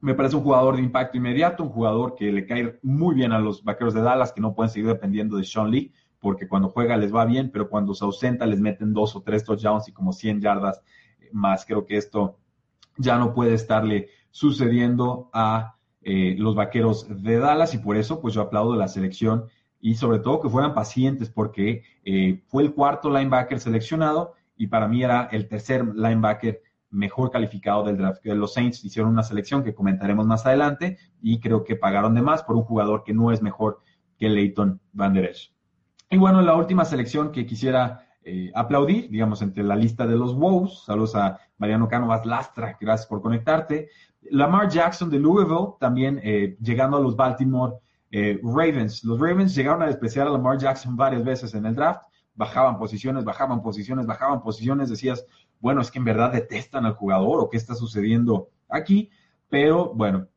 Me 0.00 0.14
parece 0.14 0.36
un 0.36 0.42
jugador 0.42 0.76
de 0.76 0.82
impacto 0.82 1.18
inmediato, 1.18 1.64
un 1.64 1.70
jugador 1.70 2.14
que 2.14 2.32
le 2.32 2.46
cae 2.46 2.78
muy 2.82 3.14
bien 3.16 3.32
a 3.32 3.40
los 3.40 3.62
vaqueros 3.64 3.92
de 3.92 4.02
Dallas, 4.02 4.32
que 4.32 4.40
no 4.40 4.54
pueden 4.54 4.70
seguir 4.70 4.88
dependiendo 4.88 5.36
de 5.36 5.44
Sean 5.44 5.70
Lee, 5.70 5.92
porque 6.20 6.46
cuando 6.46 6.68
juega 6.68 6.96
les 6.96 7.12
va 7.12 7.24
bien, 7.24 7.50
pero 7.52 7.68
cuando 7.68 7.92
se 7.92 8.04
ausenta 8.04 8.46
les 8.46 8.60
meten 8.60 8.92
dos 8.92 9.16
o 9.16 9.22
tres 9.22 9.44
touchdowns 9.44 9.88
y 9.88 9.92
como 9.92 10.12
100 10.12 10.40
yardas 10.40 10.80
más. 11.32 11.66
Creo 11.66 11.84
que 11.84 11.96
esto 11.96 12.38
ya 12.96 13.18
no 13.18 13.34
puede 13.34 13.54
estarle 13.54 14.10
sucediendo 14.30 15.28
a 15.32 15.76
eh, 16.02 16.36
los 16.38 16.54
vaqueros 16.54 17.06
de 17.22 17.38
Dallas 17.38 17.74
y 17.74 17.78
por 17.78 17.96
eso 17.96 18.20
pues 18.20 18.34
yo 18.34 18.42
aplaudo 18.42 18.76
la 18.76 18.86
selección 18.86 19.46
y 19.82 19.96
sobre 19.96 20.20
todo 20.20 20.40
que 20.40 20.48
fueran 20.48 20.72
pacientes 20.72 21.28
porque 21.28 21.82
eh, 22.04 22.40
fue 22.46 22.62
el 22.62 22.72
cuarto 22.72 23.10
linebacker 23.10 23.58
seleccionado 23.58 24.34
y 24.56 24.68
para 24.68 24.86
mí 24.86 25.02
era 25.02 25.28
el 25.32 25.48
tercer 25.48 25.84
linebacker 25.84 26.62
mejor 26.88 27.32
calificado 27.32 27.82
del 27.82 27.98
draft. 27.98 28.24
Los 28.24 28.54
Saints 28.54 28.84
hicieron 28.84 29.10
una 29.10 29.24
selección 29.24 29.64
que 29.64 29.74
comentaremos 29.74 30.24
más 30.24 30.46
adelante 30.46 30.98
y 31.20 31.40
creo 31.40 31.64
que 31.64 31.74
pagaron 31.74 32.14
de 32.14 32.22
más 32.22 32.44
por 32.44 32.54
un 32.54 32.62
jugador 32.62 33.02
que 33.02 33.12
no 33.12 33.32
es 33.32 33.42
mejor 33.42 33.80
que 34.16 34.28
Leighton 34.28 34.80
Van 34.92 35.14
Der 35.14 35.24
Esch. 35.24 35.52
Y 36.08 36.16
bueno, 36.16 36.40
la 36.42 36.54
última 36.54 36.84
selección 36.84 37.32
que 37.32 37.44
quisiera 37.44 38.06
eh, 38.22 38.52
aplaudir, 38.54 39.10
digamos, 39.10 39.42
entre 39.42 39.64
la 39.64 39.74
lista 39.74 40.06
de 40.06 40.16
los 40.16 40.34
Wows, 40.34 40.84
saludos 40.84 41.16
a 41.16 41.40
Mariano 41.58 41.88
Cánovas 41.88 42.24
Lastra, 42.24 42.76
gracias 42.80 43.08
por 43.08 43.20
conectarte. 43.20 43.88
Lamar 44.30 44.68
Jackson 44.68 45.10
de 45.10 45.18
Louisville, 45.18 45.74
también 45.80 46.20
eh, 46.22 46.56
llegando 46.60 46.98
a 46.98 47.00
los 47.00 47.16
Baltimore 47.16 47.74
eh, 48.12 48.38
Ravens. 48.42 49.02
Los 49.02 49.18
Ravens 49.18 49.54
llegaron 49.54 49.82
a 49.82 49.86
despreciar 49.86 50.28
a 50.28 50.30
Lamar 50.30 50.58
Jackson 50.58 50.96
varias 50.96 51.24
veces 51.24 51.54
en 51.54 51.66
el 51.66 51.74
draft, 51.74 52.04
bajaban 52.34 52.78
posiciones, 52.78 53.24
bajaban 53.24 53.62
posiciones, 53.62 54.06
bajaban 54.06 54.42
posiciones, 54.42 54.90
decías, 54.90 55.24
bueno, 55.60 55.80
es 55.80 55.90
que 55.90 55.98
en 55.98 56.04
verdad 56.04 56.32
detestan 56.32 56.84
al 56.84 56.94
jugador 56.94 57.40
o 57.40 57.48
qué 57.48 57.56
está 57.56 57.74
sucediendo 57.74 58.50
aquí, 58.68 59.10
pero 59.48 59.92
bueno, 59.94 60.28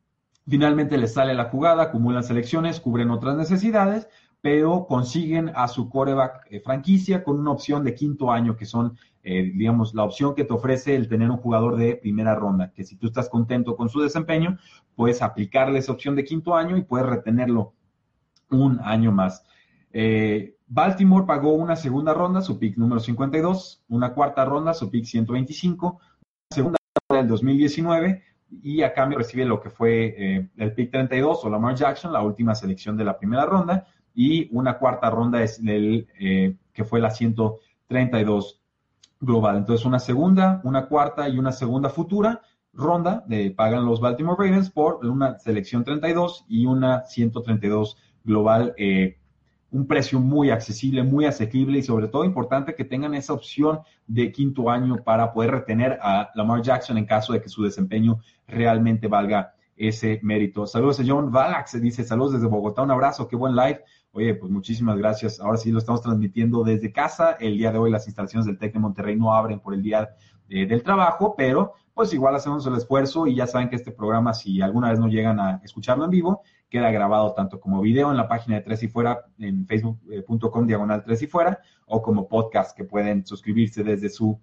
finalmente 0.48 0.96
les 0.98 1.14
sale 1.14 1.34
la 1.34 1.44
jugada, 1.44 1.84
acumulan 1.84 2.24
selecciones, 2.24 2.80
cubren 2.80 3.10
otras 3.10 3.36
necesidades, 3.36 4.08
pero 4.46 4.86
consiguen 4.86 5.50
a 5.56 5.66
su 5.66 5.88
coreback 5.88 6.46
eh, 6.50 6.60
franquicia 6.60 7.24
con 7.24 7.40
una 7.40 7.50
opción 7.50 7.82
de 7.82 7.96
quinto 7.96 8.30
año, 8.30 8.56
que 8.56 8.64
son, 8.64 8.96
eh, 9.24 9.50
digamos, 9.52 9.92
la 9.92 10.04
opción 10.04 10.36
que 10.36 10.44
te 10.44 10.52
ofrece 10.52 10.94
el 10.94 11.08
tener 11.08 11.28
un 11.32 11.38
jugador 11.38 11.74
de 11.74 11.96
primera 11.96 12.32
ronda, 12.36 12.70
que 12.72 12.84
si 12.84 12.94
tú 12.94 13.08
estás 13.08 13.28
contento 13.28 13.74
con 13.74 13.88
su 13.88 14.00
desempeño, 14.00 14.56
puedes 14.94 15.20
aplicarle 15.20 15.80
esa 15.80 15.90
opción 15.90 16.14
de 16.14 16.22
quinto 16.22 16.54
año 16.54 16.76
y 16.76 16.82
puedes 16.82 17.08
retenerlo 17.08 17.72
un 18.48 18.78
año 18.84 19.10
más. 19.10 19.44
Eh, 19.92 20.54
Baltimore 20.68 21.26
pagó 21.26 21.54
una 21.54 21.74
segunda 21.74 22.14
ronda, 22.14 22.40
su 22.40 22.56
pick 22.56 22.76
número 22.76 23.00
52, 23.00 23.82
una 23.88 24.14
cuarta 24.14 24.44
ronda, 24.44 24.74
su 24.74 24.92
pick 24.92 25.06
125, 25.06 25.88
una 25.88 26.00
segunda 26.52 26.78
ronda 27.08 27.22
del 27.22 27.28
2019 27.30 28.22
y 28.62 28.82
a 28.82 28.94
cambio 28.94 29.18
recibe 29.18 29.44
lo 29.44 29.60
que 29.60 29.70
fue 29.70 30.14
eh, 30.16 30.48
el 30.56 30.72
pick 30.72 30.92
32 30.92 31.44
o 31.44 31.50
Lamar 31.50 31.74
Jackson, 31.74 32.12
la 32.12 32.22
última 32.22 32.54
selección 32.54 32.96
de 32.96 33.04
la 33.04 33.18
primera 33.18 33.44
ronda, 33.44 33.88
y 34.16 34.48
una 34.50 34.78
cuarta 34.78 35.10
ronda 35.10 35.42
es 35.42 35.60
el, 35.60 36.08
eh, 36.18 36.56
que 36.72 36.84
fue 36.84 37.00
la 37.00 37.10
132 37.10 38.60
global. 39.20 39.58
Entonces, 39.58 39.84
una 39.84 39.98
segunda, 39.98 40.62
una 40.64 40.86
cuarta 40.86 41.28
y 41.28 41.38
una 41.38 41.52
segunda 41.52 41.90
futura 41.90 42.40
ronda 42.72 43.22
de, 43.28 43.50
pagan 43.50 43.84
los 43.84 44.00
Baltimore 44.00 44.36
Ravens 44.38 44.70
por 44.70 45.04
una 45.04 45.38
selección 45.38 45.84
32 45.84 46.46
y 46.48 46.64
una 46.64 47.04
132 47.04 47.98
global, 48.24 48.74
eh, 48.78 49.18
un 49.70 49.86
precio 49.86 50.18
muy 50.18 50.48
accesible, 50.48 51.02
muy 51.02 51.26
asequible 51.26 51.78
y 51.78 51.82
sobre 51.82 52.08
todo 52.08 52.24
importante 52.24 52.74
que 52.74 52.84
tengan 52.84 53.14
esa 53.14 53.34
opción 53.34 53.80
de 54.06 54.32
quinto 54.32 54.70
año 54.70 54.96
para 55.04 55.32
poder 55.34 55.50
retener 55.50 55.98
a 56.00 56.30
Lamar 56.34 56.62
Jackson 56.62 56.96
en 56.96 57.04
caso 57.04 57.34
de 57.34 57.42
que 57.42 57.50
su 57.50 57.62
desempeño 57.62 58.20
realmente 58.46 59.08
valga 59.08 59.52
ese 59.76 60.20
mérito. 60.22 60.66
Saludos 60.66 61.00
a 61.00 61.04
John 61.06 61.30
Valax, 61.30 61.80
dice 61.80 62.02
saludos 62.02 62.34
desde 62.34 62.46
Bogotá, 62.46 62.82
un 62.82 62.90
abrazo, 62.90 63.28
qué 63.28 63.36
buen 63.36 63.54
live. 63.54 63.82
Oye, 64.16 64.34
pues 64.34 64.50
muchísimas 64.50 64.96
gracias. 64.96 65.40
Ahora 65.40 65.58
sí 65.58 65.70
lo 65.70 65.78
estamos 65.78 66.00
transmitiendo 66.00 66.64
desde 66.64 66.90
casa. 66.90 67.32
El 67.32 67.58
día 67.58 67.70
de 67.70 67.76
hoy 67.76 67.90
las 67.90 68.06
instalaciones 68.06 68.46
del 68.46 68.56
TEC 68.56 68.72
de 68.72 68.78
Monterrey 68.78 69.14
no 69.14 69.34
abren 69.34 69.60
por 69.60 69.74
el 69.74 69.82
día 69.82 70.08
eh, 70.48 70.64
del 70.64 70.82
trabajo, 70.82 71.34
pero 71.36 71.74
pues 71.92 72.14
igual 72.14 72.34
hacemos 72.34 72.66
el 72.66 72.76
esfuerzo 72.76 73.26
y 73.26 73.34
ya 73.34 73.46
saben 73.46 73.68
que 73.68 73.76
este 73.76 73.92
programa, 73.92 74.32
si 74.32 74.62
alguna 74.62 74.88
vez 74.88 74.98
no 74.98 75.08
llegan 75.08 75.38
a 75.38 75.60
escucharlo 75.62 76.06
en 76.06 76.10
vivo, 76.10 76.40
queda 76.70 76.90
grabado 76.90 77.34
tanto 77.34 77.60
como 77.60 77.82
video 77.82 78.10
en 78.10 78.16
la 78.16 78.26
página 78.26 78.56
de 78.56 78.62
Tres 78.62 78.82
y 78.84 78.88
Fuera, 78.88 79.20
en 79.38 79.66
facebook.com 79.66 80.66
diagonal 80.66 81.04
Tres 81.04 81.20
y 81.20 81.26
Fuera, 81.26 81.58
o 81.84 82.00
como 82.00 82.26
podcast 82.26 82.74
que 82.74 82.84
pueden 82.84 83.26
suscribirse 83.26 83.84
desde 83.84 84.08
su 84.08 84.40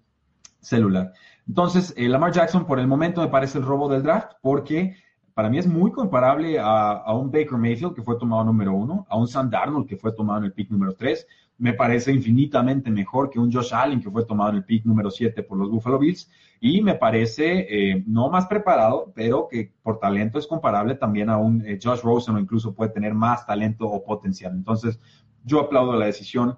celular. 0.60 1.12
Entonces, 1.48 1.92
eh, 1.96 2.08
Lamar 2.08 2.30
Jackson 2.30 2.64
por 2.64 2.78
el 2.78 2.86
momento 2.86 3.22
me 3.22 3.28
parece 3.28 3.58
el 3.58 3.64
robo 3.64 3.88
del 3.88 4.04
draft 4.04 4.34
porque 4.40 4.94
para 5.34 5.50
mí 5.50 5.58
es 5.58 5.66
muy 5.66 5.90
comparable 5.90 6.58
a, 6.60 7.12
un 7.12 7.30
Baker 7.30 7.58
Mayfield 7.58 7.94
que 7.94 8.02
fue 8.02 8.16
tomado 8.18 8.44
número 8.44 8.72
uno, 8.72 9.04
a 9.10 9.18
un 9.18 9.26
Sam 9.26 9.50
Darnold 9.50 9.86
que 9.86 9.96
fue 9.96 10.12
tomado 10.12 10.38
en 10.38 10.44
el 10.46 10.52
pick 10.52 10.70
número 10.70 10.94
tres, 10.94 11.26
me 11.58 11.72
parece 11.72 12.12
infinitamente 12.12 12.90
mejor 12.90 13.30
que 13.30 13.38
un 13.38 13.52
Josh 13.52 13.72
Allen 13.72 14.00
que 14.00 14.10
fue 14.10 14.24
tomado 14.24 14.50
en 14.50 14.56
el 14.56 14.64
pick 14.64 14.84
número 14.84 15.10
7 15.10 15.42
por 15.44 15.56
los 15.56 15.70
Buffalo 15.70 15.98
Bills 15.98 16.28
y 16.60 16.80
me 16.82 16.94
parece 16.94 17.66
eh, 17.68 18.02
no 18.06 18.28
más 18.28 18.46
preparado, 18.46 19.12
pero 19.14 19.46
que 19.48 19.72
por 19.82 19.98
talento 19.98 20.38
es 20.38 20.46
comparable 20.46 20.96
también 20.96 21.30
a 21.30 21.36
un 21.36 21.64
eh, 21.64 21.78
Josh 21.80 22.00
Rosen 22.00 22.34
o 22.34 22.40
incluso 22.40 22.74
puede 22.74 22.90
tener 22.90 23.14
más 23.14 23.46
talento 23.46 23.86
o 23.86 24.04
potencial. 24.04 24.52
Entonces, 24.52 24.98
yo 25.44 25.60
aplaudo 25.60 25.96
la 25.96 26.06
decisión. 26.06 26.56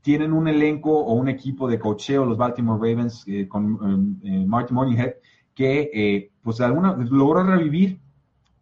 Tienen 0.00 0.32
un 0.32 0.48
elenco 0.48 0.90
o 0.90 1.12
un 1.12 1.28
equipo 1.28 1.68
de 1.68 1.78
cocheo, 1.78 2.24
los 2.24 2.36
Baltimore 2.36 2.80
Ravens, 2.80 3.24
eh, 3.28 3.46
con 3.46 4.18
Martin 4.48 4.74
Morninghead, 4.74 5.14
que 5.54 6.32
pues 6.42 6.56
de 6.56 6.64
alguna 6.64 6.96
logró 6.96 7.44
revivir 7.44 8.00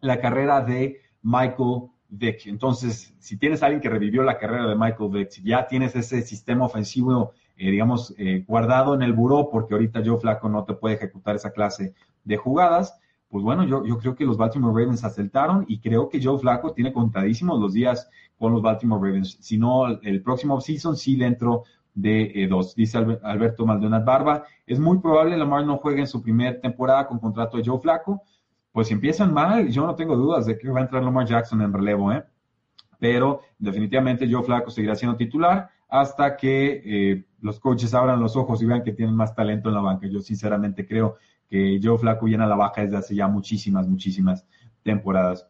la 0.01 0.19
carrera 0.19 0.61
de 0.61 1.01
Michael 1.21 1.89
Vick. 2.09 2.47
Entonces, 2.47 3.15
si 3.19 3.37
tienes 3.37 3.63
a 3.63 3.67
alguien 3.67 3.81
que 3.81 3.89
revivió 3.89 4.23
la 4.23 4.37
carrera 4.37 4.67
de 4.67 4.75
Michael 4.75 5.09
Vick, 5.11 5.29
si 5.29 5.43
ya 5.43 5.67
tienes 5.67 5.95
ese 5.95 6.21
sistema 6.21 6.65
ofensivo, 6.65 7.31
eh, 7.57 7.71
digamos, 7.71 8.13
eh, 8.17 8.43
guardado 8.47 8.93
en 8.93 9.01
el 9.01 9.13
buró, 9.13 9.49
porque 9.49 9.73
ahorita 9.73 10.01
Joe 10.05 10.19
Flaco 10.19 10.49
no 10.49 10.65
te 10.65 10.73
puede 10.73 10.95
ejecutar 10.95 11.35
esa 11.35 11.51
clase 11.51 11.93
de 12.23 12.37
jugadas, 12.37 12.97
pues 13.29 13.43
bueno, 13.45 13.63
yo, 13.63 13.85
yo 13.85 13.97
creo 13.97 14.13
que 14.13 14.25
los 14.25 14.35
Baltimore 14.37 14.77
Ravens 14.77 15.05
acertaron 15.05 15.63
y 15.67 15.79
creo 15.79 16.09
que 16.09 16.21
Joe 16.21 16.37
Flaco 16.37 16.73
tiene 16.73 16.91
contadísimos 16.91 17.61
los 17.61 17.71
días 17.71 18.09
con 18.37 18.51
los 18.51 18.61
Baltimore 18.61 19.01
Ravens. 19.01 19.37
Si 19.39 19.57
no, 19.57 19.87
el 19.87 20.21
próximo 20.21 20.59
season 20.59 20.97
sí 20.97 21.15
dentro 21.15 21.63
de 21.93 22.31
eh, 22.35 22.47
dos. 22.47 22.75
Dice 22.75 22.97
Alberto 22.97 23.65
Maldonado 23.65 24.05
Barba, 24.05 24.43
es 24.65 24.79
muy 24.79 24.99
probable 24.99 25.37
Lamar 25.37 25.65
no 25.65 25.77
juegue 25.77 26.01
en 26.01 26.07
su 26.07 26.21
primera 26.21 26.59
temporada 26.59 27.07
con 27.07 27.19
contrato 27.19 27.57
de 27.57 27.63
Joe 27.65 27.79
Flaco 27.79 28.21
pues 28.71 28.87
si 28.87 28.93
empiezan 28.93 29.33
mal, 29.33 29.67
yo 29.69 29.85
no 29.85 29.95
tengo 29.95 30.15
dudas 30.15 30.45
de 30.45 30.57
que 30.57 30.69
va 30.69 30.79
a 30.79 30.83
entrar 30.83 31.03
Lamar 31.03 31.25
Jackson 31.25 31.61
en 31.61 31.73
relevo, 31.73 32.11
¿eh? 32.11 32.23
Pero 32.99 33.41
definitivamente 33.57 34.31
Joe 34.31 34.43
Flaco 34.43 34.69
seguirá 34.69 34.95
siendo 34.95 35.17
titular 35.17 35.69
hasta 35.89 36.37
que 36.37 36.81
eh, 36.85 37.25
los 37.41 37.59
coaches 37.59 37.93
abran 37.93 38.19
los 38.19 38.35
ojos 38.35 38.61
y 38.61 38.65
vean 38.65 38.83
que 38.83 38.93
tienen 38.93 39.15
más 39.15 39.35
talento 39.35 39.69
en 39.69 39.75
la 39.75 39.81
banca. 39.81 40.07
Yo 40.07 40.21
sinceramente 40.21 40.87
creo 40.87 41.17
que 41.49 41.79
Joe 41.83 41.97
Flaco 41.97 42.27
viene 42.27 42.43
a 42.45 42.47
la 42.47 42.55
baja 42.55 42.81
desde 42.81 42.97
hace 42.97 43.15
ya 43.15 43.27
muchísimas, 43.27 43.87
muchísimas 43.87 44.45
temporadas. 44.83 45.47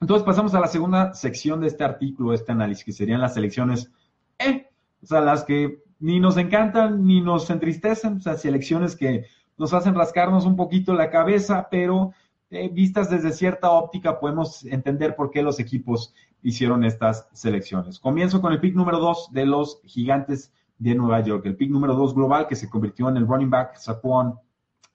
Entonces 0.00 0.24
pasamos 0.24 0.54
a 0.54 0.60
la 0.60 0.66
segunda 0.66 1.14
sección 1.14 1.60
de 1.60 1.68
este 1.68 1.84
artículo, 1.84 2.32
este 2.32 2.52
análisis, 2.52 2.84
que 2.84 2.92
serían 2.92 3.20
las 3.20 3.34
selecciones, 3.34 3.90
eh, 4.38 4.68
o 5.02 5.06
sea, 5.06 5.20
las 5.20 5.44
que 5.44 5.82
ni 6.00 6.20
nos 6.20 6.36
encantan 6.36 7.04
ni 7.04 7.20
nos 7.20 7.48
entristecen, 7.50 8.18
o 8.18 8.20
sea, 8.20 8.34
selecciones 8.34 8.94
que 8.94 9.24
nos 9.56 9.72
hacen 9.72 9.94
rascarnos 9.94 10.44
un 10.44 10.54
poquito 10.54 10.94
la 10.94 11.10
cabeza, 11.10 11.68
pero 11.70 12.12
eh, 12.50 12.68
vistas 12.68 13.10
desde 13.10 13.32
cierta 13.32 13.70
óptica 13.70 14.18
podemos 14.18 14.64
entender 14.64 15.14
por 15.14 15.30
qué 15.30 15.42
los 15.42 15.60
equipos 15.60 16.14
hicieron 16.42 16.84
estas 16.84 17.28
selecciones. 17.32 17.98
Comienzo 17.98 18.40
con 18.40 18.52
el 18.52 18.60
pick 18.60 18.74
número 18.74 18.98
dos 18.98 19.28
de 19.32 19.46
los 19.46 19.80
gigantes 19.84 20.52
de 20.78 20.94
Nueva 20.94 21.20
York, 21.20 21.44
el 21.46 21.56
pick 21.56 21.70
número 21.70 21.94
dos 21.94 22.14
global 22.14 22.46
que 22.46 22.56
se 22.56 22.68
convirtió 22.68 23.08
en 23.08 23.16
el 23.16 23.26
running 23.26 23.50
back 23.50 23.76
Saquon 23.76 24.38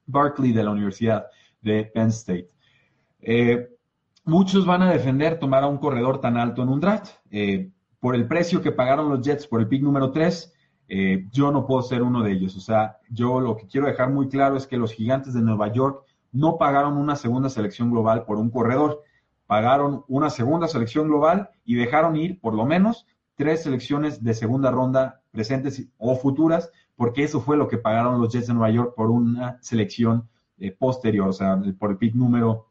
Barkley 0.05 0.51
de 0.51 0.63
la 0.63 0.71
Universidad 0.71 1.27
de 1.61 1.85
Penn 1.85 2.09
State. 2.09 2.49
Eh, 3.21 3.69
muchos 4.25 4.65
van 4.65 4.81
a 4.81 4.91
defender 4.91 5.39
tomar 5.39 5.63
a 5.63 5.67
un 5.67 5.77
corredor 5.77 6.19
tan 6.19 6.37
alto 6.37 6.61
en 6.61 6.69
un 6.69 6.79
draft. 6.79 7.11
Eh, 7.31 7.71
por 7.99 8.15
el 8.15 8.27
precio 8.27 8.61
que 8.61 8.71
pagaron 8.71 9.09
los 9.09 9.21
Jets 9.21 9.47
por 9.47 9.61
el 9.61 9.67
pick 9.67 9.81
número 9.81 10.11
3, 10.11 10.53
eh, 10.89 11.27
yo 11.31 11.51
no 11.51 11.65
puedo 11.65 11.81
ser 11.81 12.03
uno 12.03 12.21
de 12.21 12.33
ellos. 12.33 12.55
O 12.57 12.59
sea, 12.59 12.97
yo 13.09 13.39
lo 13.39 13.55
que 13.55 13.67
quiero 13.67 13.87
dejar 13.87 14.09
muy 14.09 14.27
claro 14.27 14.57
es 14.57 14.67
que 14.67 14.77
los 14.77 14.91
gigantes 14.91 15.33
de 15.33 15.41
Nueva 15.41 15.71
York 15.71 16.05
no 16.33 16.57
pagaron 16.57 16.97
una 16.97 17.15
segunda 17.15 17.49
selección 17.49 17.91
global 17.91 18.25
por 18.25 18.37
un 18.37 18.49
corredor. 18.49 19.03
Pagaron 19.47 20.03
una 20.07 20.29
segunda 20.29 20.67
selección 20.67 21.07
global 21.07 21.51
y 21.63 21.75
dejaron 21.75 22.17
ir 22.17 22.41
por 22.41 22.55
lo 22.55 22.65
menos 22.65 23.05
tres 23.35 23.63
selecciones 23.63 24.23
de 24.23 24.33
segunda 24.33 24.71
ronda 24.71 25.21
presentes 25.31 25.87
o 25.97 26.15
futuras, 26.15 26.71
porque 26.95 27.23
eso 27.23 27.39
fue 27.39 27.57
lo 27.57 27.67
que 27.67 27.77
pagaron 27.77 28.19
los 28.19 28.31
Jets 28.33 28.47
de 28.47 28.53
Nueva 28.53 28.71
York 28.71 28.93
por 28.95 29.09
una 29.09 29.57
selección 29.61 30.27
eh, 30.57 30.71
posterior, 30.71 31.29
o 31.29 31.33
sea, 31.33 31.59
por 31.79 31.91
el 31.91 31.97
pick 31.97 32.15
número 32.15 32.67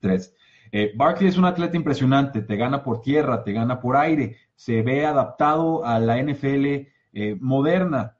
3. 0.00 0.34
Eh, 0.72 0.92
Barkley 0.96 1.28
es 1.28 1.38
un 1.38 1.44
atleta 1.44 1.76
impresionante, 1.76 2.42
te 2.42 2.56
gana 2.56 2.82
por 2.82 3.00
tierra, 3.00 3.44
te 3.44 3.52
gana 3.52 3.80
por 3.80 3.96
aire, 3.96 4.36
se 4.56 4.82
ve 4.82 5.06
adaptado 5.06 5.84
a 5.84 6.00
la 6.00 6.20
NFL 6.20 6.66
eh, 6.66 7.36
moderna. 7.40 8.13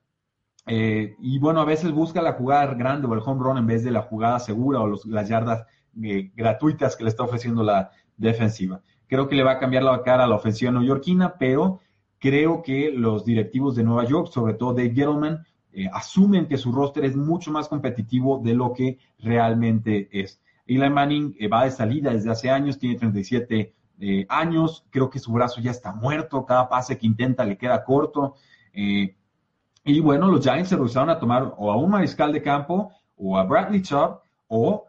Eh, 0.67 1.15
y 1.19 1.39
bueno, 1.39 1.61
a 1.61 1.65
veces 1.65 1.93
busca 1.93 2.23
la 2.23 2.33
jugada 2.33 2.75
grande 2.75 3.07
o 3.07 3.15
el 3.15 3.21
home 3.25 3.43
run 3.43 3.59
en 3.59 3.67
vez 3.67 3.85
de 3.85 3.91
la 3.91 4.03
jugada 4.03 4.39
segura 4.39 4.81
o 4.81 4.99
las 5.07 5.29
yardas 5.29 5.67
gratuitas 5.93 6.97
que 6.97 7.05
le 7.05 7.11
está 7.11 7.23
ofreciendo 7.23 7.63
la 7.63 7.91
defensiva. 8.17 8.81
Creo 9.07 9.29
que 9.29 9.37
le 9.37 9.45
va 9.45 9.53
a 9.53 9.59
cambiar 9.59 9.83
la 9.83 10.03
cara 10.03 10.25
a 10.25 10.27
la 10.27 10.37
ofensiva 10.37 10.73
neoyorquina, 10.73 11.35
pero 11.39 11.81
creo 12.19 12.63
que 12.63 12.91
los 12.91 13.25
directivos 13.25 13.77
de 13.77 13.85
Nueva 13.85 14.05
York, 14.05 14.29
sobre 14.33 14.55
todo 14.55 14.73
Dave 14.73 14.95
Gettleman, 14.95 15.45
asumen 15.93 16.47
que 16.47 16.57
su 16.57 16.73
roster 16.73 17.05
es 17.05 17.17
mucho 17.17 17.51
más 17.51 17.69
competitivo 17.69 18.41
de 18.43 18.55
lo 18.55 18.73
que 18.73 18.99
realmente 19.19 20.09
es. 20.11 20.41
Eli 20.67 20.91
Manning 20.91 21.37
eh, 21.39 21.49
va 21.49 21.65
de 21.65 21.71
salida 21.71 22.13
desde 22.13 22.31
hace 22.31 22.51
años, 22.51 22.79
tiene 22.79 22.97
37 22.97 23.75
eh, 24.01 24.27
años, 24.29 24.87
creo 24.91 25.11
que 25.11 25.19
su 25.19 25.33
brazo 25.33 25.61
ya 25.61 25.71
está 25.71 25.93
muerto, 25.93 26.45
cada 26.47 26.69
pase 26.69 26.99
que 26.99 27.07
intenta 27.07 27.45
le 27.45 27.59
queda 27.59 27.85
corto. 27.85 28.35
Eh, 28.73 29.17
y 29.85 30.01
bueno, 30.01 30.29
los 30.29 30.43
Giants 30.43 30.69
se 30.69 30.77
rehusaron 30.77 31.11
a 31.11 31.19
tomar 31.19 31.55
o 31.57 31.71
a 31.71 31.77
un 31.77 31.91
mariscal 31.91 32.33
de 32.33 32.43
campo 32.43 32.93
o 33.17 33.39
a 33.39 33.45
Bradley 33.45 33.83
Chubb 33.83 34.21
o 34.49 34.87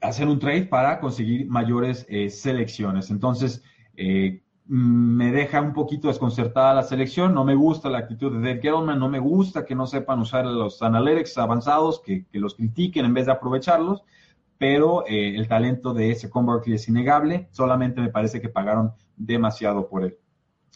hacer 0.00 0.28
un 0.28 0.38
trade 0.38 0.66
para 0.66 1.00
conseguir 1.00 1.46
mayores 1.48 2.06
selecciones. 2.30 3.10
Entonces, 3.10 3.62
me 4.72 5.32
deja 5.32 5.60
un 5.60 5.72
poquito 5.72 6.06
desconcertada 6.06 6.72
la 6.72 6.84
selección. 6.84 7.34
No 7.34 7.44
me 7.44 7.56
gusta 7.56 7.90
la 7.90 7.98
actitud 7.98 8.30
de 8.30 8.38
Dave 8.38 8.62
Gettleman, 8.62 9.00
no 9.00 9.08
me 9.08 9.18
gusta 9.18 9.64
que 9.64 9.74
no 9.74 9.84
sepan 9.84 10.20
usar 10.20 10.46
los 10.46 10.80
analytics 10.80 11.36
avanzados, 11.38 12.00
que, 12.00 12.24
los 12.34 12.54
critiquen 12.54 13.04
en 13.04 13.12
vez 13.12 13.26
de 13.26 13.32
aprovecharlos, 13.32 14.04
pero 14.58 15.04
eh, 15.08 15.34
el 15.34 15.48
talento 15.48 15.92
de 15.92 16.12
ese 16.12 16.30
Barkley 16.32 16.76
es 16.76 16.88
innegable. 16.88 17.48
Solamente 17.50 18.00
me 18.00 18.10
parece 18.10 18.40
que 18.40 18.48
pagaron 18.48 18.92
demasiado 19.16 19.88
por 19.88 20.04
él. 20.04 20.16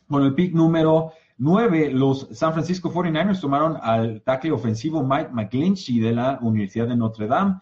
Bueno, 0.08 0.26
el 0.26 0.34
pick 0.34 0.52
número 0.54 1.12
9, 1.36 1.90
los 1.90 2.28
San 2.32 2.52
Francisco 2.52 2.92
49ers 2.92 3.40
tomaron 3.40 3.76
al 3.82 4.22
tackle 4.22 4.52
ofensivo 4.52 5.02
Mike 5.02 5.30
McGlinchey 5.32 5.98
de 5.98 6.12
la 6.12 6.38
Universidad 6.40 6.86
de 6.86 6.96
Notre 6.96 7.26
Dame. 7.26 7.58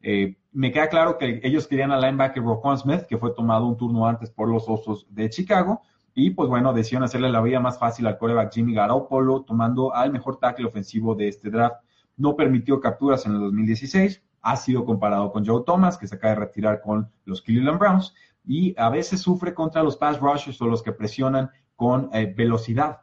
Eh, 0.00 0.36
me 0.50 0.72
queda 0.72 0.88
claro 0.88 1.16
que 1.18 1.40
ellos 1.44 1.68
querían 1.68 1.92
al 1.92 2.02
linebacker 2.02 2.42
Roquan 2.42 2.78
Smith, 2.78 3.02
que 3.08 3.18
fue 3.18 3.32
tomado 3.32 3.66
un 3.66 3.76
turno 3.76 4.06
antes 4.06 4.30
por 4.30 4.48
los 4.48 4.68
Osos 4.68 5.06
de 5.08 5.30
Chicago. 5.30 5.80
Y 6.14 6.30
pues 6.30 6.48
bueno, 6.48 6.72
decidieron 6.72 7.04
hacerle 7.04 7.30
la 7.30 7.40
vida 7.40 7.60
más 7.60 7.78
fácil 7.78 8.06
al 8.06 8.18
coreback 8.18 8.52
Jimmy 8.52 8.74
Garoppolo, 8.74 9.42
tomando 9.42 9.94
al 9.94 10.12
mejor 10.12 10.38
tackle 10.38 10.66
ofensivo 10.66 11.14
de 11.14 11.28
este 11.28 11.48
draft. 11.48 11.76
No 12.16 12.36
permitió 12.36 12.80
capturas 12.80 13.24
en 13.24 13.32
el 13.32 13.40
2016. 13.40 14.22
Ha 14.42 14.56
sido 14.56 14.84
comparado 14.84 15.30
con 15.32 15.46
Joe 15.46 15.62
Thomas, 15.64 15.96
que 15.96 16.08
se 16.08 16.16
acaba 16.16 16.34
de 16.34 16.40
retirar 16.40 16.82
con 16.82 17.08
los 17.24 17.40
Cleveland 17.40 17.78
Browns. 17.78 18.14
Y 18.44 18.74
a 18.76 18.90
veces 18.90 19.20
sufre 19.22 19.54
contra 19.54 19.82
los 19.82 19.96
pass 19.96 20.20
rushers 20.20 20.60
o 20.60 20.66
los 20.66 20.82
que 20.82 20.92
presionan 20.92 21.50
con 21.76 22.10
eh, 22.12 22.34
velocidad. 22.36 23.01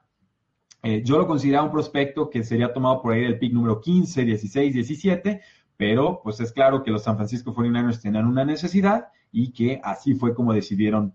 Eh, 0.82 1.02
yo 1.04 1.18
lo 1.18 1.28
consideraba 1.28 1.66
un 1.66 1.72
prospecto 1.72 2.30
que 2.30 2.44
sería 2.44 2.74
tomado 2.74 3.02
por 3.02 3.14
ahí 3.14 3.22
del 3.22 3.38
pick 3.38 3.54
número 3.54 3.82
15, 3.82 4.24
16, 4.24 4.74
17, 4.74 5.42
pero 5.76 6.22
pues 6.24 6.40
es 6.40 6.52
claro 6.52 6.84
que 6.84 6.92
los 6.92 7.04
San 7.04 7.16
Francisco 7.16 7.54
49ers 7.54 8.02
tenían 8.02 8.28
una 8.28 8.46
necesidad 8.46 9.10
y 9.32 9.52
que 9.52 9.82
así 9.84 10.14
fue 10.14 10.34
como 10.34 10.54
decidieron 10.54 11.14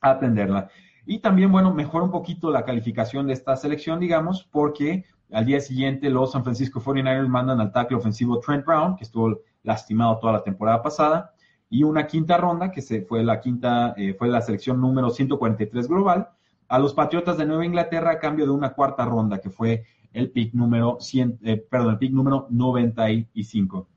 atenderla. 0.00 0.68
Y 1.04 1.18
también, 1.18 1.50
bueno, 1.50 1.74
mejora 1.74 2.04
un 2.04 2.10
poquito 2.10 2.50
la 2.50 2.64
calificación 2.64 3.26
de 3.26 3.32
esta 3.32 3.56
selección, 3.56 3.98
digamos, 3.98 4.44
porque 4.44 5.04
al 5.32 5.46
día 5.46 5.60
siguiente 5.60 6.10
los 6.10 6.32
San 6.32 6.44
Francisco 6.44 6.80
49ers 6.80 7.26
mandan 7.26 7.60
al 7.60 7.72
tackle 7.72 7.96
ofensivo 7.96 8.38
Trent 8.38 8.64
Brown, 8.64 8.96
que 8.96 9.04
estuvo 9.04 9.40
lastimado 9.62 10.18
toda 10.18 10.34
la 10.34 10.44
temporada 10.44 10.82
pasada, 10.82 11.34
y 11.68 11.82
una 11.82 12.06
quinta 12.06 12.36
ronda, 12.36 12.70
que 12.70 12.82
se 12.82 13.02
fue 13.02 13.24
la 13.24 13.40
quinta, 13.40 13.94
eh, 13.96 14.14
fue 14.14 14.28
la 14.28 14.42
selección 14.42 14.80
número 14.80 15.10
143 15.10 15.88
global, 15.88 16.28
a 16.72 16.78
los 16.78 16.94
Patriotas 16.94 17.36
de 17.36 17.44
Nueva 17.44 17.66
Inglaterra 17.66 18.12
a 18.12 18.18
cambio 18.18 18.46
de 18.46 18.50
una 18.50 18.72
cuarta 18.72 19.04
ronda, 19.04 19.42
que 19.42 19.50
fue 19.50 19.84
el 20.10 20.30
pick 20.30 20.54
número 20.54 20.96
100, 21.00 21.40
eh, 21.42 21.58
perdón, 21.58 21.90
el 21.90 21.98
pick 21.98 22.12
número 22.12 22.46
95. 22.48 23.88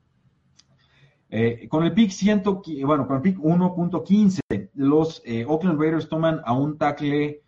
Eh, 1.30 1.66
con 1.70 1.84
el 1.84 1.94
pick 1.94 2.10
100, 2.10 2.42
bueno, 2.84 3.06
con 3.06 3.16
el 3.16 3.22
pick 3.22 3.38
1.15, 3.38 4.70
los 4.74 5.22
eh, 5.24 5.46
Oakland 5.48 5.80
Raiders 5.80 6.06
toman 6.06 6.42
a 6.44 6.52
un 6.52 6.76
tackle 6.76 7.40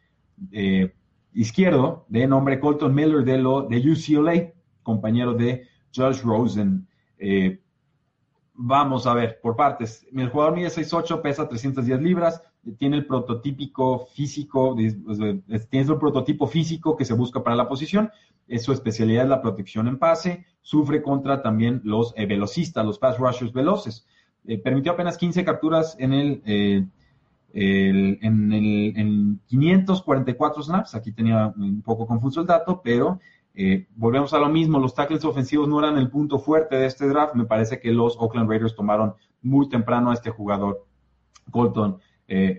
izquierdo 1.34 2.06
de 2.08 2.26
nombre 2.26 2.58
Colton 2.58 2.94
Miller 2.94 3.22
de, 3.22 3.36
lo, 3.36 3.64
de 3.64 3.76
UCLA, 3.80 4.54
compañero 4.82 5.34
de 5.34 5.66
Josh 5.94 6.22
Rosen. 6.22 6.88
vamos 8.54 9.06
a 9.06 9.12
ver, 9.12 9.40
por 9.42 9.56
partes. 9.56 10.06
El 10.10 10.30
jugador 10.30 10.54
mide 10.54 10.68
6'8, 10.68 11.20
pesa 11.20 11.46
310 11.46 12.00
libras, 12.00 12.42
tiene 12.76 12.96
el 12.96 13.06
prototípico 13.06 14.06
físico, 14.14 14.74
tiene 14.76 15.42
el 15.46 15.98
prototipo 15.98 16.46
físico 16.46 16.96
que 16.96 17.04
se 17.04 17.14
busca 17.14 17.42
para 17.42 17.56
la 17.56 17.68
posición, 17.68 18.10
es 18.46 18.64
su 18.64 18.72
especialidad 18.72 19.24
es 19.24 19.28
la 19.28 19.42
protección 19.42 19.88
en 19.88 19.98
pase, 19.98 20.46
sufre 20.62 21.02
contra 21.02 21.42
también 21.42 21.80
los 21.84 22.14
eh, 22.16 22.26
velocistas, 22.26 22.84
los 22.84 22.98
pass 22.98 23.18
rushers 23.18 23.52
veloces. 23.52 24.06
Eh, 24.46 24.58
permitió 24.58 24.92
apenas 24.92 25.18
15 25.18 25.44
capturas 25.44 25.96
en 25.98 26.12
el, 26.12 26.42
eh, 26.46 26.86
en, 27.52 28.52
el, 28.52 28.96
en 28.96 29.40
544 29.46 30.62
snaps, 30.62 30.94
aquí 30.94 31.12
tenía 31.12 31.52
un 31.56 31.82
poco 31.82 32.06
confuso 32.06 32.40
el 32.40 32.46
dato, 32.46 32.80
pero 32.82 33.20
volvemos 33.96 34.32
a 34.34 34.38
lo 34.38 34.48
mismo, 34.48 34.78
los 34.78 34.94
tackles 34.94 35.24
ofensivos 35.24 35.66
no 35.66 35.80
eran 35.80 35.98
el 35.98 36.08
punto 36.08 36.38
fuerte 36.38 36.76
de 36.76 36.86
este 36.86 37.08
draft, 37.08 37.34
me 37.34 37.44
parece 37.44 37.80
que 37.80 37.90
los 37.90 38.16
Oakland 38.16 38.48
Raiders 38.48 38.76
tomaron 38.76 39.14
muy 39.42 39.68
temprano 39.68 40.10
a 40.10 40.14
este 40.14 40.30
jugador, 40.30 40.86
Colton 41.50 41.98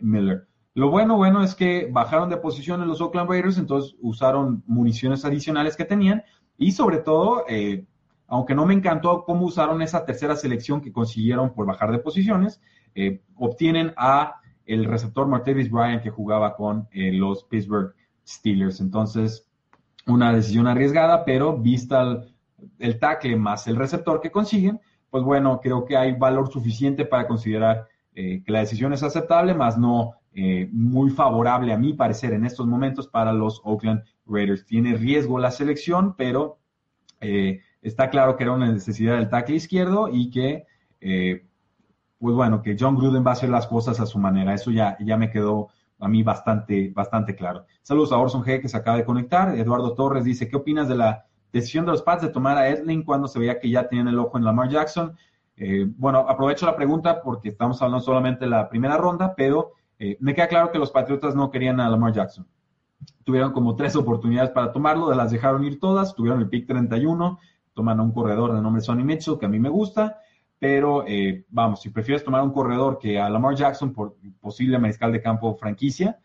Miller. 0.02 0.50
Lo 0.80 0.90
bueno, 0.90 1.18
bueno 1.18 1.44
es 1.44 1.56
que 1.56 1.90
bajaron 1.92 2.30
de 2.30 2.38
posición 2.38 2.82
en 2.82 2.88
los 2.88 3.02
Oakland 3.02 3.30
Raiders, 3.30 3.58
entonces 3.58 3.96
usaron 4.00 4.64
municiones 4.66 5.26
adicionales 5.26 5.76
que 5.76 5.84
tenían 5.84 6.24
y 6.58 6.72
sobre 6.72 7.00
todo, 7.00 7.44
eh, 7.50 7.86
aunque 8.28 8.56
no 8.56 8.66
me 8.66 8.76
encantó 8.76 9.26
cómo 9.26 9.46
usaron 9.46 9.82
esa 9.82 10.06
tercera 10.06 10.38
selección 10.38 10.80
que 10.80 10.94
consiguieron 10.94 11.54
por 11.54 11.66
bajar 11.66 11.92
de 11.92 12.00
posiciones, 12.00 12.62
eh, 12.96 13.22
obtienen 13.36 13.94
a 13.98 14.36
el 14.66 14.86
receptor 14.86 15.28
Martavis 15.28 15.70
Bryant 15.70 16.02
que 16.02 16.12
jugaba 16.12 16.56
con 16.56 16.88
eh, 16.92 17.12
los 17.12 17.44
Pittsburgh 17.44 17.94
Steelers. 18.26 18.80
Entonces, 18.80 19.50
una 20.08 20.32
decisión 20.32 20.66
arriesgada, 20.66 21.26
pero 21.26 21.58
vista 21.58 22.04
el, 22.04 22.34
el 22.78 23.00
tackle 23.00 23.36
más 23.36 23.68
el 23.68 23.76
receptor 23.76 24.22
que 24.22 24.32
consiguen, 24.32 24.80
pues 25.10 25.26
bueno, 25.26 25.60
creo 25.62 25.84
que 25.84 25.98
hay 25.98 26.14
valor 26.14 26.50
suficiente 26.50 27.04
para 27.04 27.28
considerar 27.28 27.88
que 28.13 28.43
la 28.48 28.60
decisión 28.60 28.91
es 28.91 29.02
aceptable, 29.02 29.54
más 29.54 29.78
no 29.78 30.19
eh, 30.32 30.69
muy 30.72 31.10
favorable 31.10 31.74
a 31.74 31.78
mi 31.78 31.93
parecer 31.93 32.34
en 32.34 32.45
estos 32.45 32.67
momentos 32.67 33.08
para 33.08 33.34
los 33.34 33.62
Oakland 33.63 34.04
Raiders. 34.28 34.65
Tiene 34.65 34.95
riesgo 34.95 35.39
la 35.39 35.50
selección, 35.50 36.15
pero 36.15 36.60
eh, 37.19 37.62
está 37.82 38.10
claro 38.12 38.38
que 38.38 38.43
era 38.43 38.54
una 38.54 38.72
necesidad 38.72 39.17
del 39.17 39.30
tackle 39.30 39.56
izquierdo 39.56 40.08
y 40.08 40.30
que 40.30 40.65
eh, 41.02 41.45
pues 42.19 42.36
bueno, 42.36 42.62
que 42.62 42.78
John 42.80 42.95
Gruden 42.95 43.26
va 43.26 43.32
a 43.32 43.34
hacer 43.34 43.50
las 43.50 43.65
cosas 43.65 44.00
a 44.00 44.06
su 44.06 44.19
manera. 44.19 44.54
Eso 44.54 44.72
ya, 44.72 44.98
ya 45.00 45.17
me 45.17 45.32
quedó 45.32 45.69
a 46.00 46.08
mí 46.08 46.22
bastante, 46.22 46.91
bastante 46.93 47.36
claro. 47.36 47.65
Saludos 47.82 48.12
a 48.12 48.17
Orson 48.17 48.43
G, 48.43 48.62
que 48.62 48.69
se 48.69 48.78
acaba 48.78 48.98
de 48.98 49.06
conectar. 49.06 49.58
Eduardo 49.58 49.95
Torres 49.95 50.26
dice, 50.26 50.48
¿qué 50.48 50.58
opinas 50.58 50.88
de 50.88 50.95
la 50.95 51.26
decisión 51.52 51.86
de 51.86 51.93
los 51.93 52.04
Pats 52.04 52.22
de 52.22 52.30
tomar 52.30 52.58
a 52.58 52.69
Edling 52.69 53.04
cuando 53.04 53.28
se 53.28 53.39
veía 53.39 53.60
que 53.60 53.69
ya 53.69 53.88
tenían 53.88 54.08
el 54.08 54.19
ojo 54.19 54.38
en 54.38 54.45
Lamar 54.45 54.69
Jackson? 54.69 55.17
Eh, 55.62 55.86
bueno, 55.98 56.19
aprovecho 56.19 56.65
la 56.65 56.76
pregunta 56.76 57.22
porque 57.22 57.50
estamos 57.50 57.82
hablando 57.82 58.04
solamente 58.04 58.45
de 58.45 58.52
la 58.52 58.69
primera 58.69 58.95
ronda, 58.95 59.36
pero 59.36 59.74
eh, 60.00 60.15
me 60.22 60.34
queda 60.34 60.48
claro 60.48 60.72
que 60.72 60.80
los 60.80 60.89
Patriotas 60.89 61.36
no 61.36 61.52
querían 61.52 61.82
a 61.82 61.89
Lamar 61.89 62.13
Jackson. 62.13 62.48
Tuvieron 63.26 63.52
como 63.52 63.76
tres 63.76 63.98
oportunidades 63.98 64.52
para 64.52 64.72
tomarlo, 64.72 65.13
las 65.13 65.32
dejaron 65.32 65.65
ir 65.65 65.78
todas, 65.78 66.15
tuvieron 66.15 66.39
el 66.39 66.48
pick 66.48 66.65
31, 66.65 67.39
toman 67.74 68.00
a 68.00 68.04
un 68.04 68.13
corredor 68.13 68.54
de 68.54 68.62
nombre 68.62 68.82
Sonny 68.82 69.04
Mitchell, 69.04 69.38
que 69.38 69.48
a 69.48 69.50
mí 69.50 69.60
me 69.60 69.67
gusta, 69.67 70.22
pero 70.60 71.04
eh, 71.06 71.43
vamos, 71.50 71.82
si 71.82 71.89
prefieres 71.89 72.24
tomar 72.24 72.41
un 72.41 72.54
corredor 72.54 72.98
que 72.98 73.19
a 73.19 73.30
Lamar 73.30 73.56
Jackson 73.56 73.91
por 73.91 74.15
posible 74.39 74.80
mariscal 74.80 75.12
de 75.12 75.22
campo 75.22 75.56
franquicia, 75.56 76.19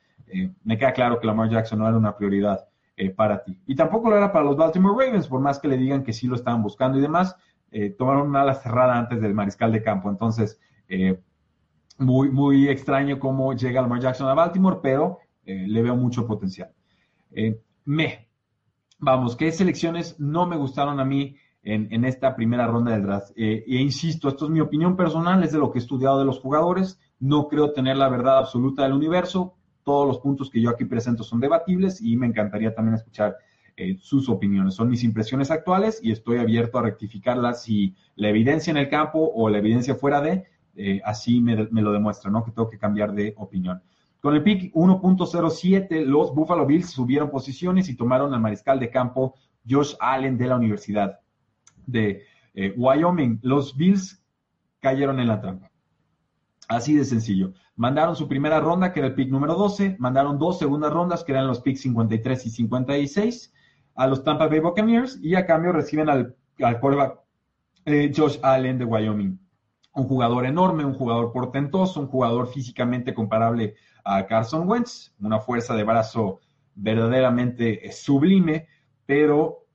me 0.64 0.78
queda 0.78 0.92
claro 0.92 1.20
que 1.20 1.26
Lamar 1.26 1.48
Jackson 1.48 1.78
no 1.80 1.88
era 1.88 1.96
una 1.96 2.16
prioridad 2.16 2.66
para 3.14 3.44
ti. 3.44 3.60
Y 3.66 3.74
tampoco 3.74 4.10
lo 4.10 4.16
era 4.16 4.32
para 4.32 4.44
los 4.44 4.56
Baltimore 4.56 5.06
Ravens, 5.06 5.28
por 5.28 5.40
más 5.40 5.58
que 5.58 5.68
le 5.68 5.76
digan 5.76 6.02
que 6.02 6.12
sí 6.12 6.26
lo 6.26 6.34
estaban 6.34 6.62
buscando 6.62 6.98
y 6.98 7.00
demás, 7.00 7.36
eh, 7.76 7.90
tomaron 7.90 8.28
una 8.28 8.42
ala 8.42 8.54
cerrada 8.54 8.96
antes 8.96 9.20
del 9.20 9.34
mariscal 9.34 9.72
de 9.72 9.82
campo. 9.82 10.08
Entonces, 10.08 10.60
eh, 10.88 11.18
muy, 11.98 12.30
muy 12.30 12.68
extraño 12.68 13.18
cómo 13.18 13.52
llega 13.52 13.82
Lamar 13.82 13.98
Jackson 13.98 14.28
a 14.28 14.34
Baltimore, 14.34 14.78
pero 14.80 15.18
eh, 15.44 15.66
le 15.66 15.82
veo 15.82 15.96
mucho 15.96 16.24
potencial. 16.24 16.70
me, 17.84 18.28
vamos, 19.00 19.34
¿qué 19.34 19.50
selecciones 19.50 20.20
no 20.20 20.46
me 20.46 20.56
gustaron 20.56 21.00
a 21.00 21.04
mí 21.04 21.36
en, 21.64 22.04
esta 22.04 22.36
primera 22.36 22.68
ronda 22.68 22.92
del 22.92 23.02
draft? 23.02 23.32
e 23.34 23.64
insisto, 23.66 24.28
esto 24.28 24.44
es 24.44 24.52
mi 24.52 24.60
opinión 24.60 24.94
personal, 24.96 25.42
es 25.42 25.50
de 25.50 25.58
lo 25.58 25.72
que 25.72 25.80
he 25.80 25.82
estudiado 25.82 26.20
de 26.20 26.26
los 26.26 26.38
jugadores. 26.38 27.00
No 27.18 27.48
creo 27.48 27.72
tener 27.72 27.96
la 27.96 28.08
verdad 28.08 28.38
absoluta 28.38 28.84
del 28.84 28.92
universo. 28.92 29.56
Todos 29.82 30.06
los 30.06 30.20
puntos 30.20 30.48
que 30.48 30.60
yo 30.60 30.70
aquí 30.70 30.84
presento 30.84 31.24
son 31.24 31.40
debatibles 31.40 32.00
y 32.00 32.16
me 32.16 32.28
encantaría 32.28 32.72
también 32.72 32.94
escuchar 32.94 33.36
eh, 33.76 33.96
sus 34.00 34.28
opiniones. 34.28 34.74
Son 34.74 34.88
mis 34.88 35.02
impresiones 35.02 35.50
actuales 35.50 35.98
y 36.02 36.12
estoy 36.12 36.38
abierto 36.38 36.78
a 36.78 36.82
rectificarlas 36.82 37.62
si 37.64 37.96
la 38.14 38.28
evidencia 38.28 38.70
en 38.70 38.76
el 38.76 38.88
campo 38.88 39.32
o 39.34 39.48
la 39.48 39.58
evidencia 39.58 39.94
fuera 39.94 40.20
de, 40.20 40.44
eh, 40.76 41.00
así 41.04 41.40
me, 41.40 41.56
lo 41.56 41.92
demuestra, 41.92 42.30
¿no? 42.30 42.44
Que 42.44 42.52
tengo 42.52 42.68
que 42.68 42.78
cambiar 42.78 43.12
de 43.12 43.34
opinión. 43.36 43.82
Con 44.20 44.34
el 44.34 44.42
pick 44.42 44.72
1.07, 44.74 46.04
los 46.04 46.34
Buffalo 46.34 46.66
Bills 46.66 46.90
subieron 46.90 47.30
posiciones 47.30 47.88
y 47.88 47.96
tomaron 47.96 48.32
al 48.32 48.40
mariscal 48.40 48.78
de 48.78 48.90
campo 48.90 49.34
Josh 49.68 49.94
Allen 50.00 50.38
de 50.38 50.46
la 50.46 50.56
Universidad 50.56 51.20
de 51.86 52.22
eh, 52.54 52.72
Wyoming. 52.76 53.40
Los 53.42 53.76
Bills 53.76 54.24
cayeron 54.80 55.20
en 55.20 55.28
la 55.28 55.40
trampa. 55.40 55.70
Así 56.68 56.94
de 56.94 57.04
sencillo. 57.04 57.52
Mandaron 57.76 58.14
su 58.14 58.28
primera 58.28 58.60
ronda, 58.60 58.92
que 58.92 59.00
era 59.00 59.08
el 59.08 59.14
pick 59.14 59.30
número 59.30 59.54
12, 59.54 59.96
mandaron 59.98 60.38
dos 60.38 60.58
segundas 60.58 60.92
rondas, 60.92 61.24
que 61.24 61.32
eran 61.32 61.46
los 61.46 61.60
picks 61.60 61.80
53 61.82 62.46
y 62.46 62.50
56, 62.50 63.52
a 63.94 64.06
los 64.06 64.24
Tampa 64.24 64.48
Bay 64.48 64.60
Buccaneers 64.60 65.18
y 65.22 65.34
a 65.34 65.46
cambio 65.46 65.72
reciben 65.72 66.08
al, 66.08 66.36
al 66.60 66.80
quarterback 66.80 67.20
eh, 67.84 68.12
Josh 68.14 68.38
Allen 68.42 68.78
de 68.78 68.84
Wyoming. 68.84 69.38
Un 69.94 70.08
jugador 70.08 70.46
enorme, 70.46 70.84
un 70.84 70.94
jugador 70.94 71.32
portentoso, 71.32 72.00
un 72.00 72.08
jugador 72.08 72.48
físicamente 72.48 73.14
comparable 73.14 73.74
a 74.04 74.26
Carson 74.26 74.68
Wentz, 74.68 75.14
una 75.20 75.38
fuerza 75.38 75.74
de 75.74 75.84
brazo 75.84 76.40
verdaderamente 76.74 77.92
sublime, 77.92 78.66
pero 79.06 79.66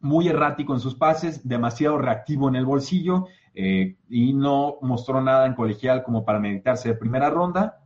muy 0.00 0.28
errático 0.28 0.74
en 0.74 0.80
sus 0.80 0.94
pases, 0.94 1.46
demasiado 1.48 1.96
reactivo 1.96 2.48
en 2.48 2.56
el 2.56 2.66
bolsillo 2.66 3.26
eh, 3.54 3.96
y 4.08 4.32
no 4.34 4.78
mostró 4.82 5.20
nada 5.20 5.46
en 5.46 5.54
colegial 5.54 6.02
como 6.02 6.24
para 6.24 6.40
meditarse 6.40 6.88
de 6.88 6.94
primera 6.96 7.30
ronda, 7.30 7.80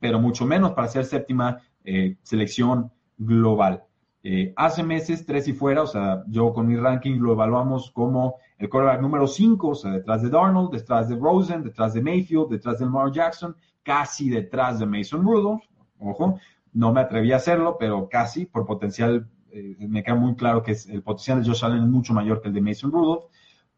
pero 0.00 0.18
mucho 0.18 0.44
menos 0.44 0.72
para 0.72 0.88
ser 0.88 1.04
séptima 1.04 1.62
eh, 1.84 2.16
selección 2.22 2.92
global. 3.16 3.84
Eh, 4.22 4.52
hace 4.54 4.82
meses, 4.82 5.24
tres 5.24 5.48
y 5.48 5.54
fuera, 5.54 5.82
o 5.82 5.86
sea, 5.86 6.24
yo 6.28 6.52
con 6.52 6.66
mi 6.66 6.76
ranking 6.76 7.18
lo 7.18 7.32
evaluamos 7.32 7.90
como 7.90 8.36
el 8.58 8.68
quarterback 8.68 9.00
número 9.00 9.26
cinco, 9.26 9.68
o 9.68 9.74
sea, 9.74 9.92
detrás 9.92 10.20
de 10.20 10.28
Darnold, 10.28 10.70
detrás 10.70 11.08
de 11.08 11.16
Rosen, 11.16 11.62
detrás 11.62 11.94
de 11.94 12.02
Mayfield, 12.02 12.50
detrás 12.50 12.78
de 12.78 12.84
Lamar 12.84 13.10
Jackson, 13.10 13.56
casi 13.82 14.28
detrás 14.28 14.78
de 14.78 14.84
Mason 14.84 15.22
Rudolph. 15.22 15.62
Ojo, 15.98 16.38
no 16.74 16.92
me 16.92 17.00
atreví 17.00 17.32
a 17.32 17.36
hacerlo, 17.36 17.76
pero 17.78 18.10
casi, 18.10 18.44
por 18.44 18.66
potencial, 18.66 19.26
eh, 19.52 19.76
me 19.88 20.02
queda 20.02 20.16
muy 20.16 20.34
claro 20.34 20.62
que 20.62 20.76
el 20.90 21.02
potencial 21.02 21.42
de 21.42 21.48
Josh 21.48 21.64
Allen 21.64 21.84
es 21.84 21.88
mucho 21.88 22.12
mayor 22.12 22.42
que 22.42 22.48
el 22.48 22.54
de 22.54 22.60
Mason 22.60 22.92
Rudolph, 22.92 23.24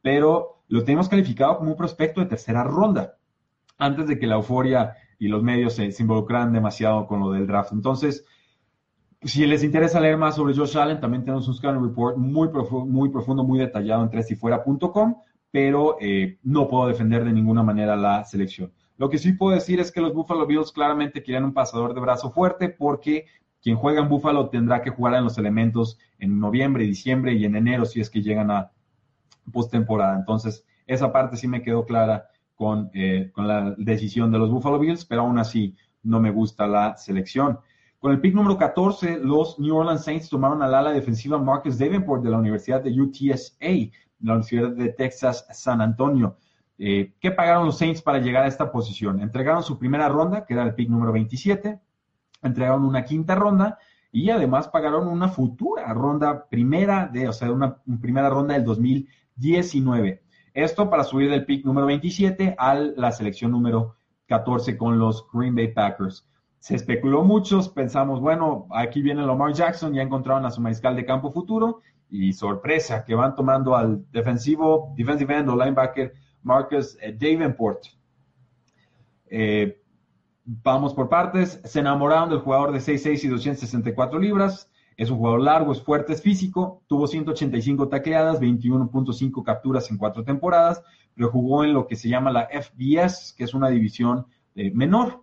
pero 0.03 0.63
lo 0.67 0.83
tenemos 0.83 1.09
calificado 1.09 1.59
como 1.59 1.71
un 1.71 1.77
prospecto 1.77 2.21
de 2.21 2.27
tercera 2.27 2.65
ronda, 2.65 3.17
antes 3.79 4.09
de 4.09 4.19
que 4.19 4.27
la 4.27 4.35
euforia 4.35 4.95
y 5.21 5.29
los 5.29 5.45
medios 5.45 5.75
se, 5.75 5.93
se 5.93 6.03
involucraran 6.03 6.53
demasiado 6.53 7.07
con 7.07 7.21
lo 7.21 7.31
del 7.31 7.47
draft. 7.47 7.73
Entonces, 7.73 8.25
si 9.25 9.47
les 9.47 9.63
interesa 9.63 10.01
leer 10.01 10.17
más 10.17 10.35
sobre 10.35 10.55
Josh 10.55 10.77
Allen, 10.77 11.01
también 11.01 11.25
tenemos 11.25 11.47
un 11.47 11.55
scan 11.55 11.83
report 11.83 12.17
muy, 12.17 12.49
muy 12.87 13.09
profundo, 13.11 13.45
muy 13.45 13.59
detallado 13.59 14.03
en 14.03 14.11
tresifuera.com, 14.11 15.17
pero 15.51 15.97
eh, 16.01 16.39
no 16.43 16.67
puedo 16.67 16.89
defender 16.89 17.25
de 17.25 17.33
ninguna 17.33 17.63
manera 17.63 17.95
la 17.97 18.25
selección. 18.25 18.73
Lo 18.97 19.09
que 19.09 19.19
sí 19.19 19.33
puedo 19.33 19.55
decir 19.55 19.81
es 19.81 19.93
que 19.93 20.01
los 20.01 20.15
Buffalo 20.15 20.47
Bills 20.47 20.73
claramente 20.73 21.23
quieren 21.23 21.45
un 21.45 21.55
pasador 21.55 21.95
de 21.95 22.01
brazo 22.01 22.31
fuerte 22.31 22.69
porque 22.69 23.27
quien 23.63 23.77
juega 23.77 24.01
en 24.01 24.09
Buffalo 24.09 24.49
tendrá 24.49 24.83
que 24.83 24.91
jugar 24.91 25.15
en 25.15 25.25
los 25.25 25.39
elementos 25.39 25.99
en 26.19 26.39
noviembre, 26.39 26.85
diciembre 26.85 27.35
y 27.35 27.45
en 27.45 27.55
enero 27.55 27.85
si 27.85 28.01
es 28.01 28.11
que 28.11 28.23
llegan 28.23 28.51
a 28.51 28.73
postemporada. 29.53 30.17
Entonces, 30.17 30.65
esa 30.87 31.13
parte 31.13 31.37
sí 31.37 31.47
me 31.47 31.63
quedó 31.63 31.85
clara 31.85 32.27
con, 32.55 32.91
eh, 32.93 33.31
con 33.33 33.47
la 33.47 33.75
decisión 33.79 34.33
de 34.33 34.39
los 34.39 34.51
Buffalo 34.51 34.79
Bills, 34.79 35.05
pero 35.05 35.23
aún 35.23 35.39
así 35.39 35.77
no 36.03 36.21
me 36.21 36.31
gusta 36.31 36.67
la 36.67 36.97
selección. 36.97 37.61
Con 38.03 38.11
el 38.11 38.21
pick 38.21 38.35
número 38.35 38.59
14, 38.59 39.21
los 39.21 39.61
New 39.61 39.77
Orleans 39.77 40.03
Saints 40.03 40.29
tomaron 40.29 40.61
al 40.61 40.75
ala 40.75 40.91
defensiva 40.91 41.39
Marcus 41.39 41.79
Davenport 41.79 42.25
de 42.25 42.31
la 42.31 42.39
Universidad 42.39 42.83
de 42.83 43.01
UTSA, 43.01 43.93
la 44.19 44.33
Universidad 44.33 44.71
de 44.71 44.89
Texas 44.89 45.47
San 45.53 45.81
Antonio. 45.81 46.37
Eh, 46.79 47.15
¿Qué 47.21 47.31
pagaron 47.31 47.65
los 47.65 47.79
Saints 47.79 48.03
para 48.03 48.19
llegar 48.19 48.43
a 48.43 48.49
esta 48.49 48.73
posición? 48.73 49.21
Entregaron 49.21 49.63
su 49.63 49.79
primera 49.79 50.09
ronda, 50.09 50.45
que 50.45 50.55
era 50.55 50.65
el 50.65 50.75
pick 50.75 50.89
número 50.89 51.13
27, 51.13 51.79
entregaron 52.43 52.85
una 52.85 53.05
quinta 53.05 53.37
ronda 53.37 53.79
y 54.11 54.31
además 54.31 54.67
pagaron 54.67 55.07
una 55.07 55.29
futura 55.29 55.95
ronda 55.95 56.49
primera 56.49 57.07
de, 57.07 57.29
o 57.29 57.33
sea, 57.33 57.53
una, 57.53 57.81
una 57.87 58.01
primera 58.01 58.29
ronda 58.29 58.55
del 58.55 58.65
2019. 58.65 60.25
Esto 60.55 60.91
para 60.91 61.05
subir 61.05 61.31
del 61.31 61.45
pick 61.45 61.65
número 61.65 61.87
27 61.87 62.57
a 62.59 62.75
la 62.75 63.13
selección 63.13 63.53
número 63.53 63.95
14 64.27 64.77
con 64.77 64.99
los 64.99 65.25
Green 65.33 65.55
Bay 65.55 65.69
Packers 65.69 66.27
se 66.63 66.77
especuló 66.77 67.25
muchos, 67.25 67.69
pensamos, 67.69 68.21
bueno, 68.21 68.69
aquí 68.71 69.03
viene 69.03 69.27
Lamar 69.27 69.53
Jackson, 69.53 69.93
ya 69.95 70.01
encontraron 70.01 70.47
a 70.47 70.51
su 70.53 70.61
mariscal 70.61 70.95
de 70.95 71.05
campo 71.05 71.33
futuro 71.33 71.81
y 72.09 72.33
sorpresa, 72.35 73.05
que 73.05 73.17
van 73.17 73.35
tomando 73.35 73.75
al 73.75 74.09
defensivo, 74.13 74.95
defensive 74.97 75.37
end 75.37 75.49
o 75.49 75.57
linebacker 75.57 76.13
Marcus 76.45 76.97
eh, 77.01 77.17
Davenport. 77.19 77.87
Eh, 79.27 79.83
vamos 80.45 80.95
por 80.95 81.09
partes, 81.09 81.61
se 81.65 81.81
enamoraron 81.81 82.31
del 82.31 82.39
jugador 82.39 82.71
de 82.71 82.79
6'6 82.79 83.25
y 83.25 83.27
264 83.27 84.21
libras, 84.21 84.71
es 84.97 85.11
un 85.11 85.19
jugador 85.19 85.41
largo, 85.41 85.73
es 85.73 85.83
fuerte, 85.83 86.13
es 86.13 86.23
físico, 86.23 86.85
tuvo 86.87 87.09
185 87.09 87.89
tacleadas, 87.89 88.41
21.5 88.41 89.43
capturas 89.43 89.91
en 89.91 89.99
cuatro 89.99 90.23
temporadas, 90.23 90.81
pero 91.13 91.29
jugó 91.29 91.65
en 91.65 91.75
lo 91.75 91.89
que 91.89 91.97
se 91.97 92.09
llama 92.09 92.31
la 92.31 92.49
FBS, 92.53 93.35
que 93.37 93.43
es 93.43 93.53
una 93.53 93.69
división 93.69 94.27
eh, 94.55 94.71
menor 94.73 95.22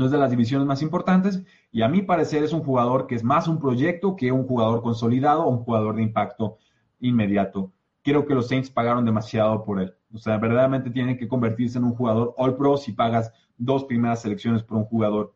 no 0.00 0.06
es 0.06 0.12
de 0.12 0.18
las 0.18 0.30
divisiones 0.30 0.66
más 0.66 0.80
importantes 0.80 1.44
y 1.70 1.82
a 1.82 1.88
mi 1.88 2.00
parecer 2.00 2.42
es 2.42 2.54
un 2.54 2.64
jugador 2.64 3.06
que 3.06 3.14
es 3.14 3.22
más 3.22 3.46
un 3.46 3.60
proyecto 3.60 4.16
que 4.16 4.32
un 4.32 4.46
jugador 4.46 4.82
consolidado 4.82 5.44
o 5.44 5.50
un 5.50 5.58
jugador 5.58 5.96
de 5.96 6.02
impacto 6.02 6.56
inmediato. 7.00 7.70
Creo 8.02 8.26
que 8.26 8.34
los 8.34 8.48
Saints 8.48 8.70
pagaron 8.70 9.04
demasiado 9.04 9.62
por 9.62 9.78
él. 9.78 9.94
O 10.12 10.16
sea, 10.16 10.38
verdaderamente 10.38 10.90
tienen 10.90 11.18
que 11.18 11.28
convertirse 11.28 11.76
en 11.76 11.84
un 11.84 11.94
jugador 11.94 12.34
All 12.38 12.56
Pro 12.56 12.78
si 12.78 12.92
pagas 12.92 13.30
dos 13.58 13.84
primeras 13.84 14.22
selecciones 14.22 14.62
por 14.62 14.78
un 14.78 14.84
jugador 14.86 15.34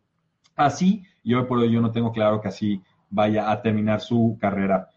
así. 0.57 1.05
Y 1.23 1.35
hoy 1.35 1.45
por 1.45 1.59
hoy 1.59 1.71
yo 1.71 1.83
no 1.83 1.93
tengo 1.93 2.11
claro 2.11 2.41
que 2.41 2.49
así 2.49 2.83
vaya 3.11 3.51
a 3.51 3.61
terminar 3.61 4.01
su 4.01 4.39
carrera. 4.41 4.89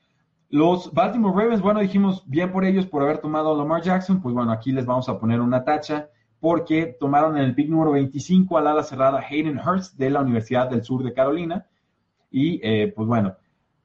Los 0.50 0.94
Baltimore 0.94 1.36
Ravens, 1.36 1.62
bueno, 1.62 1.82
dijimos 1.82 2.24
bien 2.26 2.54
por 2.54 2.64
ellos 2.64 2.86
por 2.86 3.04
haber 3.04 3.18
tomado 3.18 3.54
a 3.54 3.58
Lamar 3.58 3.82
Jackson. 3.82 4.22
Pues 4.22 4.34
bueno, 4.34 4.54
aquí 4.54 4.72
les 4.72 4.86
vamos 4.86 5.10
a 5.10 5.20
poner 5.20 5.42
una 5.42 5.66
tacha 5.66 6.10
porque 6.40 6.96
tomaron 7.00 7.38
en 7.38 7.44
el 7.44 7.56
pick 7.56 7.70
número 7.70 7.92
25 7.92 8.58
al 8.58 8.68
ala 8.68 8.84
cerrada 8.84 9.20
Hayden 9.28 9.60
Hurst 9.60 9.98
de 9.98 10.10
la 10.10 10.22
Universidad 10.22 10.70
del 10.70 10.84
Sur 10.84 11.04
de 11.04 11.14
Carolina. 11.14 11.66
Y 12.30 12.60
eh, 12.64 12.94
pues 12.96 13.08
bueno, 13.08 13.36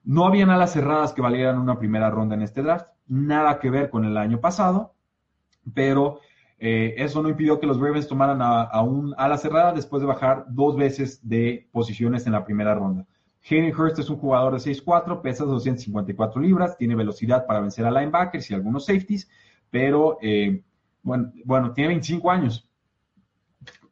no 0.05 0.27
habían 0.27 0.51
alas 0.51 0.73
cerradas 0.73 1.13
que 1.13 1.23
valieran 1.23 1.59
una 1.59 1.79
primera 1.79 2.11
ronda 2.11 2.35
en 2.35 2.43
este 2.43 2.63
draft, 2.63 2.89
nada 3.07 3.59
que 3.59 3.71
ver 3.71 3.89
con 3.89 4.05
el 4.05 4.17
año 4.17 4.41
pasado, 4.41 4.95
pero 5.75 6.21
eh, 6.59 6.95
eso 6.99 7.23
no 7.23 7.29
impidió 7.29 7.59
que 7.61 7.67
los 7.67 7.81
Ravens 7.81 8.09
tomaran 8.09 8.39
a, 8.41 8.83
un 8.83 9.15
ala 9.17 9.39
cerrada 9.39 9.73
después 9.73 10.01
de 10.01 10.09
bajar 10.09 10.45
dos 10.49 10.77
veces 10.77 11.27
de 11.29 11.69
posiciones 11.73 12.27
en 12.27 12.33
la 12.33 12.45
primera 12.45 12.75
ronda. 12.75 13.07
Hayden 13.49 13.75
Hurst 13.75 13.99
es 13.99 14.11
un 14.11 14.19
jugador 14.19 14.53
de 14.53 14.59
6'4, 14.59 15.21
pesa 15.21 15.45
254 15.45 16.41
libras, 16.41 16.77
tiene 16.77 16.95
velocidad 16.95 17.47
para 17.47 17.61
vencer 17.61 17.85
a 17.85 17.91
linebackers 17.91 18.51
y 18.51 18.55
algunos 18.55 18.87
safeties, 18.87 19.29
pero 19.71 20.19
eh, 20.23 20.63
bueno, 21.03 21.33
bueno, 21.45 21.73
tiene 21.73 21.89
25 21.89 22.31
años. 22.31 22.69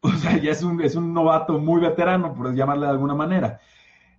O 0.02 0.10
sea, 0.12 0.38
ya 0.38 0.52
es 0.52 0.62
un, 0.62 0.80
es 0.80 0.94
un 0.94 1.12
novato 1.12 1.58
muy 1.58 1.78
veterano, 1.78 2.32
por 2.32 2.54
llamarle 2.54 2.86
de 2.86 2.92
alguna 2.92 3.14
manera. 3.14 3.60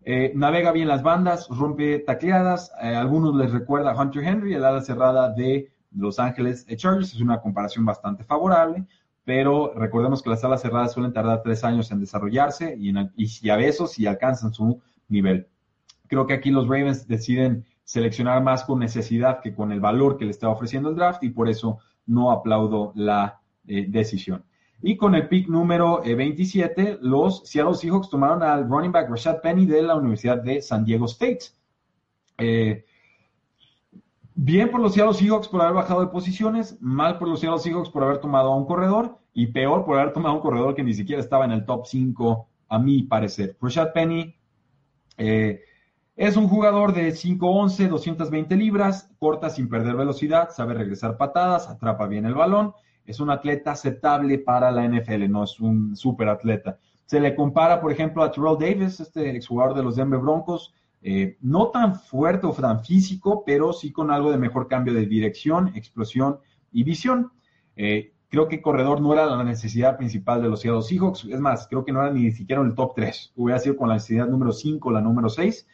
Eh, 0.04 0.32
navega 0.36 0.72
bien 0.72 0.88
las 0.88 1.04
bandas, 1.04 1.48
rompe 1.50 2.00
tacleadas. 2.00 2.72
Eh, 2.82 2.96
algunos 2.96 3.36
les 3.36 3.52
recuerda 3.52 3.92
a 3.92 4.02
Hunter 4.02 4.24
Henry, 4.24 4.54
el 4.54 4.64
ala 4.64 4.82
cerrada 4.82 5.30
de 5.30 5.72
Los 5.92 6.20
Ángeles 6.20 6.66
Chargers. 6.76 7.14
Es 7.14 7.22
una 7.22 7.42
comparación 7.42 7.86
bastante 7.86 8.24
favorable, 8.24 8.86
pero 9.24 9.74
recordemos 9.76 10.22
que 10.22 10.32
las 10.32 10.44
alas 10.44 10.62
cerradas 10.62 10.94
suelen 10.94 11.14
tardar 11.14 11.42
tres 11.44 11.64
años 11.64 11.92
en 11.92 12.00
desarrollarse 12.00 12.76
y, 12.78 13.50
a 13.50 13.56
veces 13.56 13.92
si 13.92 14.08
alcanzan 14.08 14.54
su 14.54 14.82
nivel. 15.08 15.48
Creo 16.08 16.26
que 16.26 16.34
aquí 16.34 16.50
los 16.50 16.68
Ravens 16.68 17.08
deciden 17.08 17.66
seleccionar 17.84 18.42
más 18.42 18.64
con 18.64 18.80
necesidad 18.80 19.42
que 19.42 19.54
con 19.54 19.72
el 19.72 19.80
valor 19.80 20.18
que 20.18 20.26
le 20.26 20.32
está 20.32 20.50
ofreciendo 20.50 20.90
el 20.90 20.96
draft 20.96 21.24
y 21.24 21.30
por 21.30 21.50
eso 21.50 21.80
no 22.06 22.32
aplaudo 22.32 22.92
la 22.96 23.42
eh, 23.68 23.86
decisión. 23.88 24.44
Y 24.82 24.98
con 24.98 25.14
el 25.14 25.28
pick 25.28 25.48
número 25.48 26.02
27, 26.02 26.82
eh, 26.82 26.98
los 27.02 27.44
Seattle 27.46 27.76
Seahawks 27.76 28.10
tomaron 28.10 28.42
al 28.42 28.68
running 28.68 28.92
back 28.92 29.10
Rashad 29.10 29.42
Penny 29.42 29.66
de 29.66 29.84
la 29.84 29.96
Universidad 29.96 30.42
de 30.42 30.62
San 30.62 30.84
Diego 30.84 31.06
State. 31.06 31.40
Eh, 32.40 32.84
bien 34.34 34.72
por 34.72 34.80
los 34.80 34.94
Seattle 34.94 35.14
Seahawks 35.14 35.48
por 35.48 35.62
haber 35.62 35.76
bajado 35.76 36.02
de 36.02 36.08
posiciones, 36.08 36.82
mal 36.82 37.20
por 37.20 37.28
los 37.28 37.40
Seattle 37.40 37.60
Seahawks 37.60 37.90
por 37.90 38.04
haber 38.04 38.18
tomado 38.18 38.52
a 38.52 38.56
un 38.56 38.66
corredor 38.66 39.20
y 39.34 39.48
peor 39.48 39.86
por 39.86 40.00
haber 40.00 40.14
tomado 40.14 40.34
a 40.34 40.38
un 40.38 40.42
corredor 40.42 40.74
que 40.74 40.84
ni 40.84 40.96
siquiera 40.96 41.22
estaba 41.22 41.46
en 41.46 41.52
el 41.52 41.66
top 41.66 41.86
5, 41.86 42.48
a 42.70 42.80
mi 42.80 43.04
parecer. 43.04 43.58
Rashad 43.62 43.94
Penny 43.94 44.36
es 46.28 46.38
un 46.38 46.48
jugador 46.48 46.94
de 46.94 47.14
5'11, 47.14 47.90
220 47.90 48.56
libras, 48.56 49.10
corta 49.20 49.50
sin 49.50 49.70
perder 49.70 49.96
velocidad, 49.96 50.50
sabe 50.52 50.74
regresar 50.74 51.18
patadas, 51.18 51.68
atrapa 51.68 52.08
bien 52.08 52.26
el 52.26 52.36
balón 52.36 52.74
es 53.06 53.20
un 53.20 53.30
atleta 53.30 53.72
aceptable 53.72 54.40
para 54.40 54.72
la 54.72 54.88
NFL, 54.88 55.30
no 55.30 55.44
es 55.44 55.60
un 55.60 55.96
super 55.96 56.30
atleta. 56.30 56.78
Se 57.06 57.20
le 57.20 57.36
compara, 57.36 57.82
por 57.82 57.92
ejemplo, 57.92 58.24
a 58.24 58.32
Terrell 58.32 58.58
Davis, 58.60 59.00
este 59.00 59.36
exjugador 59.36 59.76
de 59.76 59.84
los 59.84 59.96
Denver 59.96 60.20
Broncos, 60.20 60.74
eh, 61.02 61.38
no 61.42 61.70
tan 61.70 61.96
fuerte 61.96 62.48
o 62.48 62.54
tan 62.54 62.84
físico, 62.84 63.44
pero 63.46 63.74
sí 63.74 63.92
con 63.92 64.12
algo 64.12 64.32
de 64.32 64.38
mejor 64.38 64.68
cambio 64.68 64.94
de 64.94 65.06
dirección, 65.06 65.72
explosión 65.76 66.40
y 66.72 66.84
visión. 66.84 67.32
Eh, 67.76 68.14
creo 68.30 68.48
que 68.48 68.62
corredor 68.62 69.02
no 69.02 69.12
era 69.14 69.26
la 69.26 69.44
necesidad 69.44 69.98
principal 69.98 70.42
de 70.42 70.50
los 70.50 70.62
Seattle 70.62 70.84
Seahawks. 70.84 71.26
Es 71.26 71.40
más, 71.40 71.68
creo 71.68 71.84
que 71.84 71.92
no 71.92 72.02
era 72.02 72.14
ni 72.14 72.32
siquiera 72.32 72.62
el 72.62 72.76
top 72.76 72.94
3. 72.96 73.34
Hubiera 73.36 73.60
sido 73.60 73.76
con 73.76 73.90
la 73.90 73.96
necesidad 73.96 74.28
número 74.28 74.52
5, 74.52 74.92
la 74.92 75.02
número 75.02 75.28
6. 75.28 75.68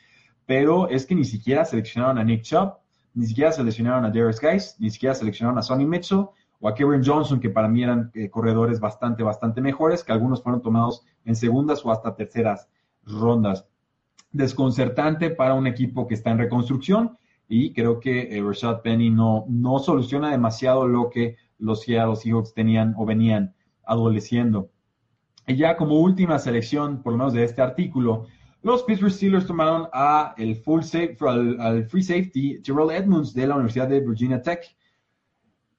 Pero 0.48 0.90
es 0.90 1.06
que 1.06 1.14
ni 1.14 1.26
siquiera 1.26 1.64
seleccionaron 1.64 2.18
a 2.18 2.24
Nick 2.24 2.42
Chubb, 2.42 2.74
ni 3.14 3.28
siquiera 3.28 3.52
seleccionaron 3.52 4.06
a 4.06 4.10
Darius 4.10 4.42
Guys, 4.42 4.76
ni 4.80 4.90
siquiera 4.90 5.14
seleccionaron 5.14 5.60
a 5.60 5.62
Sonny 5.62 5.86
Mitchell, 5.86 6.26
o 6.60 6.68
a 6.68 6.74
Kevin 6.74 7.04
Johnson, 7.06 7.40
que 7.40 7.52
para 7.52 7.68
mí 7.68 7.84
eran 7.84 8.10
eh, 8.16 8.30
corredores 8.30 8.80
bastante, 8.80 9.22
bastante 9.22 9.62
mejores, 9.62 10.04
que 10.04 10.12
algunos 10.12 10.42
fueron 10.42 10.62
tomados 10.62 11.04
en 11.26 11.36
segundas 11.36 11.86
o 11.86 11.92
hasta 11.92 12.16
terceras 12.16 12.68
rondas. 13.04 13.68
Desconcertante 14.32 15.30
para 15.30 15.54
un 15.54 15.68
equipo 15.68 16.08
que 16.08 16.16
está 16.16 16.32
en 16.32 16.40
reconstrucción 16.40 17.18
y 17.48 17.74
creo 17.74 18.00
que 18.00 18.38
eh, 18.38 18.42
Rashad 18.42 18.82
Penny 18.82 19.10
no, 19.10 19.46
no 19.48 19.80
soluciona 19.80 20.32
demasiado 20.32 20.88
lo 20.88 21.10
que 21.10 21.38
los 21.60 21.82
Seattle 21.82 22.16
Seahawks 22.16 22.54
tenían 22.54 22.96
o 22.98 23.06
venían 23.06 23.54
adoleciendo. 23.86 24.70
Y 25.46 25.56
ya 25.56 25.78
como 25.78 26.00
última 26.00 26.40
selección, 26.40 27.02
por 27.02 27.14
lo 27.14 27.20
menos 27.20 27.34
de 27.34 27.44
este 27.44 27.62
artículo, 27.62 28.26
los 28.62 28.84
Pittsburgh 28.84 29.12
Steelers 29.12 29.46
tomaron 29.46 29.88
a 29.94 30.34
el 30.38 30.56
full 30.56 30.82
al, 31.22 31.86
free 31.86 32.04
safety 32.04 32.62
Terrell 32.62 32.92
Edmonds 32.92 33.34
de 33.34 33.48
la 33.48 33.56
Universidad 33.56 33.88
de 33.88 34.02
Virginia 34.02 34.42
Tech. 34.42 34.76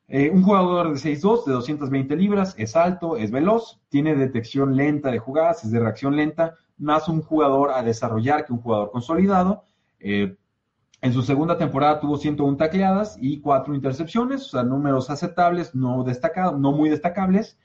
Eh, 0.06 0.30
un 0.30 0.42
jugador 0.42 0.94
de 0.94 0.98
6'2, 0.98 1.44
de 1.44 1.52
220 1.52 2.16
libras, 2.16 2.54
es 2.56 2.76
alto, 2.76 3.16
es 3.16 3.30
veloz, 3.30 3.78
tiene 3.90 4.14
detección 4.14 4.74
lenta 4.74 5.10
de 5.10 5.18
jugadas, 5.18 5.64
es 5.64 5.70
de 5.70 5.80
reacción 5.80 6.16
lenta, 6.16 6.54
más 6.78 7.08
un 7.08 7.20
jugador 7.20 7.72
a 7.72 7.82
desarrollar 7.82 8.46
que 8.46 8.54
un 8.54 8.60
jugador 8.60 8.90
consolidado. 8.90 9.64
Eh, 10.00 10.36
en 11.02 11.12
su 11.12 11.22
segunda 11.22 11.58
temporada 11.58 12.00
tuvo 12.00 12.16
101 12.16 12.56
tacleadas 12.56 13.18
y 13.20 13.40
4 13.40 13.74
intercepciones, 13.74 14.46
o 14.46 14.48
sea, 14.50 14.62
números 14.62 15.10
aceptables, 15.10 15.74
no 15.74 16.02
destacados, 16.04 16.58
no 16.58 16.72
muy 16.72 16.88
destacables, 16.88 17.58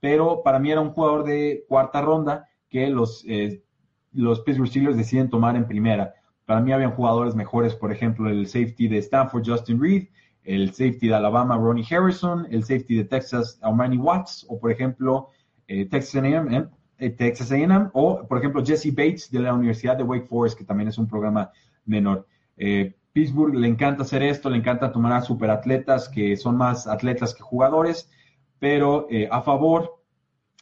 pero 0.00 0.42
para 0.42 0.58
mí 0.58 0.70
era 0.70 0.80
un 0.80 0.92
jugador 0.92 1.24
de 1.24 1.64
cuarta 1.68 2.00
ronda 2.00 2.48
que 2.68 2.88
los, 2.88 3.24
eh, 3.26 3.62
los 4.12 4.40
Pittsburgh 4.40 4.68
Steelers 4.68 4.96
deciden 4.96 5.30
tomar 5.30 5.56
en 5.56 5.66
primera. 5.66 6.14
Para 6.46 6.60
mí 6.60 6.72
habían 6.72 6.92
jugadores 6.92 7.34
mejores, 7.34 7.74
por 7.74 7.92
ejemplo, 7.92 8.30
el 8.30 8.46
safety 8.46 8.88
de 8.88 8.98
Stanford, 8.98 9.42
Justin 9.46 9.80
Reed, 9.80 10.08
el 10.44 10.70
safety 10.70 11.08
de 11.08 11.14
Alabama, 11.14 11.58
Ronnie 11.58 11.84
Harrison, 11.90 12.46
el 12.50 12.62
safety 12.62 12.96
de 12.96 13.04
Texas, 13.04 13.58
Armani 13.60 13.98
Watts, 13.98 14.46
o 14.48 14.58
por 14.58 14.70
ejemplo, 14.70 15.28
eh, 15.66 15.84
Texas 15.84 16.22
A&M, 16.22 16.68
eh, 16.98 17.10
Texas 17.10 17.52
A&M, 17.52 17.90
o 17.92 18.26
por 18.26 18.38
ejemplo, 18.38 18.64
Jesse 18.64 18.90
Bates 18.90 19.30
de 19.30 19.40
la 19.40 19.52
Universidad 19.52 19.96
de 19.96 20.04
Wake 20.04 20.26
Forest, 20.26 20.56
que 20.56 20.64
también 20.64 20.88
es 20.88 20.96
un 20.96 21.06
programa 21.06 21.50
menor. 21.84 22.26
Eh, 22.56 22.94
Pittsburgh 23.12 23.54
le 23.54 23.68
encanta 23.68 24.04
hacer 24.04 24.22
esto, 24.22 24.48
le 24.48 24.56
encanta 24.56 24.90
tomar 24.90 25.12
a 25.12 25.20
superatletas 25.20 26.08
que 26.08 26.34
son 26.36 26.56
más 26.56 26.86
atletas 26.86 27.34
que 27.34 27.42
jugadores, 27.42 28.10
pero 28.58 29.06
a 29.30 29.42
favor 29.42 30.00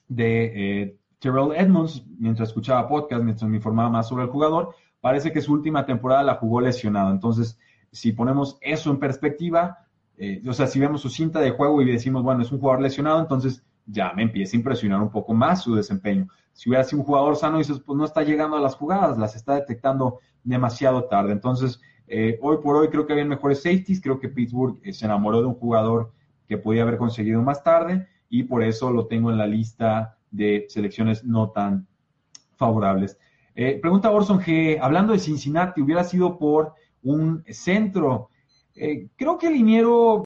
de 0.08 0.98
Terrell 1.18 1.52
Edmonds, 1.56 2.04
mientras 2.18 2.50
escuchaba 2.50 2.88
podcast, 2.88 3.22
mientras 3.22 3.48
me 3.48 3.56
informaba 3.56 3.90
más 3.90 4.08
sobre 4.08 4.24
el 4.24 4.30
jugador, 4.30 4.74
parece 5.00 5.32
que 5.32 5.40
su 5.40 5.52
última 5.52 5.86
temporada 5.86 6.22
la 6.22 6.34
jugó 6.34 6.60
lesionado. 6.60 7.10
Entonces, 7.10 7.58
si 7.92 8.12
ponemos 8.12 8.58
eso 8.60 8.90
en 8.90 8.98
perspectiva, 8.98 9.78
eh, 10.18 10.42
o 10.46 10.52
sea, 10.52 10.66
si 10.66 10.80
vemos 10.80 11.00
su 11.00 11.08
cinta 11.08 11.40
de 11.40 11.50
juego 11.50 11.80
y 11.82 11.90
decimos, 11.90 12.22
bueno, 12.22 12.42
es 12.42 12.52
un 12.52 12.58
jugador 12.58 12.82
lesionado, 12.82 13.20
entonces 13.20 13.64
ya 13.86 14.12
me 14.14 14.22
empieza 14.22 14.56
a 14.56 14.58
impresionar 14.58 15.00
un 15.00 15.10
poco 15.10 15.32
más 15.32 15.62
su 15.62 15.74
desempeño. 15.74 16.28
Si 16.52 16.68
hubiera 16.68 16.84
sido 16.84 17.00
un 17.00 17.06
jugador 17.06 17.36
sano, 17.36 17.58
dices, 17.58 17.80
pues 17.80 17.96
no 17.96 18.04
está 18.04 18.22
llegando 18.22 18.56
a 18.56 18.60
las 18.60 18.74
jugadas, 18.74 19.18
las 19.18 19.36
está 19.36 19.54
detectando 19.54 20.20
demasiado 20.42 21.04
tarde. 21.04 21.32
Entonces, 21.32 21.80
eh, 22.08 22.38
hoy 22.40 22.58
por 22.62 22.76
hoy 22.76 22.88
creo 22.88 23.06
que 23.06 23.12
había 23.12 23.24
mejores 23.24 23.62
safeties, 23.62 24.00
creo 24.00 24.18
que 24.18 24.28
Pittsburgh 24.28 24.78
eh, 24.82 24.92
se 24.92 25.04
enamoró 25.04 25.40
de 25.40 25.46
un 25.46 25.54
jugador 25.54 26.12
que 26.46 26.56
podía 26.56 26.82
haber 26.82 26.96
conseguido 26.98 27.42
más 27.42 27.62
tarde 27.62 28.06
y 28.28 28.44
por 28.44 28.62
eso 28.62 28.90
lo 28.90 29.06
tengo 29.06 29.30
en 29.30 29.38
la 29.38 29.46
lista 29.46 30.15
de 30.36 30.66
selecciones 30.68 31.24
no 31.24 31.50
tan 31.50 31.86
favorables. 32.56 33.18
pregunta 33.54 34.10
Orson 34.10 34.40
G, 34.40 34.78
hablando 34.80 35.12
de 35.12 35.18
Cincinnati, 35.18 35.80
hubiera 35.80 36.04
sido 36.04 36.38
por 36.38 36.74
un 37.06 37.44
centro. 37.48 38.30
Eh, 38.74 39.08
creo 39.16 39.38
que 39.38 39.46
el 39.46 39.54
liniero 39.54 40.24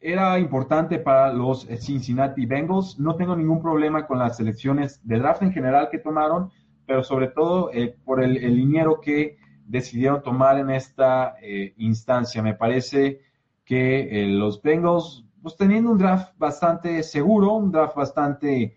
era 0.00 0.38
importante 0.38 0.98
para 0.98 1.32
los 1.32 1.66
Cincinnati 1.80 2.46
Bengals. 2.46 2.98
No 2.98 3.16
tengo 3.16 3.34
ningún 3.34 3.62
problema 3.62 4.06
con 4.06 4.18
las 4.18 4.36
selecciones 4.36 5.00
de 5.02 5.18
draft 5.18 5.42
en 5.42 5.52
general 5.52 5.88
que 5.90 5.98
tomaron, 5.98 6.50
pero 6.86 7.02
sobre 7.02 7.28
todo 7.28 7.70
eh, 7.72 7.96
por 8.04 8.22
el, 8.22 8.34
liniero 8.34 9.00
que 9.00 9.38
decidieron 9.64 10.22
tomar 10.22 10.58
en 10.58 10.70
esta 10.70 11.34
eh, 11.40 11.72
instancia. 11.78 12.42
Me 12.42 12.54
parece 12.54 13.20
que 13.64 14.26
los 14.28 14.60
Bengals, 14.60 15.24
pues 15.40 15.56
teniendo 15.56 15.90
un 15.90 15.98
draft 15.98 16.36
bastante 16.36 17.02
seguro, 17.02 17.54
un 17.54 17.72
draft 17.72 17.96
bastante 17.96 18.74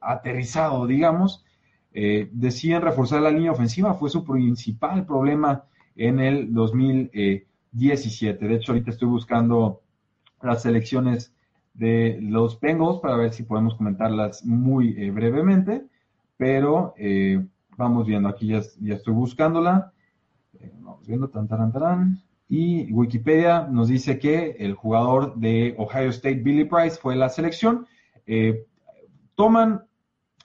aterrizado, 0.00 0.86
digamos, 0.86 1.44
deciden 1.92 2.82
reforzar 2.82 3.22
la 3.22 3.30
línea 3.30 3.52
ofensiva. 3.52 3.94
Fue 3.94 4.10
su 4.10 4.24
principal 4.24 5.06
problema 5.06 5.64
en 5.96 6.20
el 6.20 6.52
2017. 6.52 8.48
De 8.48 8.54
hecho, 8.54 8.72
ahorita 8.72 8.90
estoy 8.90 9.08
buscando 9.08 9.82
las 10.42 10.62
selecciones 10.62 11.32
de 11.74 12.18
los 12.20 12.60
Bengals 12.60 13.00
para 13.00 13.16
ver 13.16 13.32
si 13.32 13.44
podemos 13.44 13.74
comentarlas 13.74 14.44
muy 14.44 14.94
eh, 14.98 15.10
brevemente, 15.10 15.84
pero 16.36 16.94
eh, 16.96 17.44
vamos 17.76 18.06
viendo, 18.06 18.28
aquí 18.28 18.48
ya, 18.48 18.58
estoy 18.94 19.14
buscándola, 19.14 19.92
eh, 20.60 20.72
vamos 20.80 21.06
viendo, 21.06 21.28
tan, 21.28 21.48
tan, 21.48 21.72
tan, 21.72 22.22
y 22.48 22.92
Wikipedia 22.92 23.66
nos 23.70 23.88
dice 23.88 24.18
que 24.18 24.56
el 24.58 24.74
jugador 24.74 25.36
de 25.36 25.74
Ohio 25.78 26.10
State, 26.10 26.42
Billy 26.42 26.64
Price, 26.64 26.98
fue 27.00 27.16
la 27.16 27.30
selección. 27.30 27.86
Toman 29.34 29.84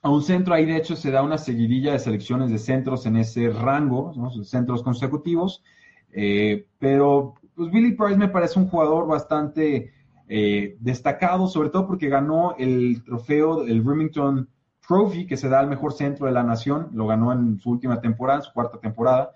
a 0.02 0.10
un 0.10 0.22
centro, 0.22 0.54
ahí 0.54 0.66
de 0.66 0.78
hecho 0.78 0.96
se 0.96 1.12
da 1.12 1.24
una 1.24 1.38
seguidilla 1.38 1.94
de 1.94 2.00
selecciones 2.00 2.52
de 2.52 2.60
centros 2.60 3.06
en 3.06 3.18
ese 3.18 3.50
rango, 3.50 4.14
centros 4.44 4.84
consecutivos, 4.84 5.64
eh, 6.12 6.68
pero 6.80 7.34
pues 7.56 7.72
Billy 7.72 7.94
Price 7.94 8.18
me 8.18 8.30
parece 8.30 8.60
un 8.60 8.68
jugador 8.68 9.08
bastante 9.08 9.92
eh, 10.30 10.78
destacado, 10.80 11.48
sobre 11.48 11.70
todo 11.70 11.88
porque 11.88 12.10
ganó 12.10 12.56
el 12.58 13.04
trofeo, 13.04 13.64
el 13.64 13.84
Remington 13.84 14.48
Trophy, 14.88 15.26
que 15.26 15.38
se 15.38 15.50
da 15.50 15.60
al 15.60 15.68
mejor 15.68 15.94
centro 15.94 16.28
de 16.28 16.32
la 16.32 16.44
nación, 16.44 16.90
lo 16.94 17.08
ganó 17.08 17.34
en 17.34 17.60
su 17.60 17.72
última 17.72 18.00
temporada, 18.00 18.42
su 18.42 18.54
cuarta 18.54 18.80
temporada, 18.80 19.32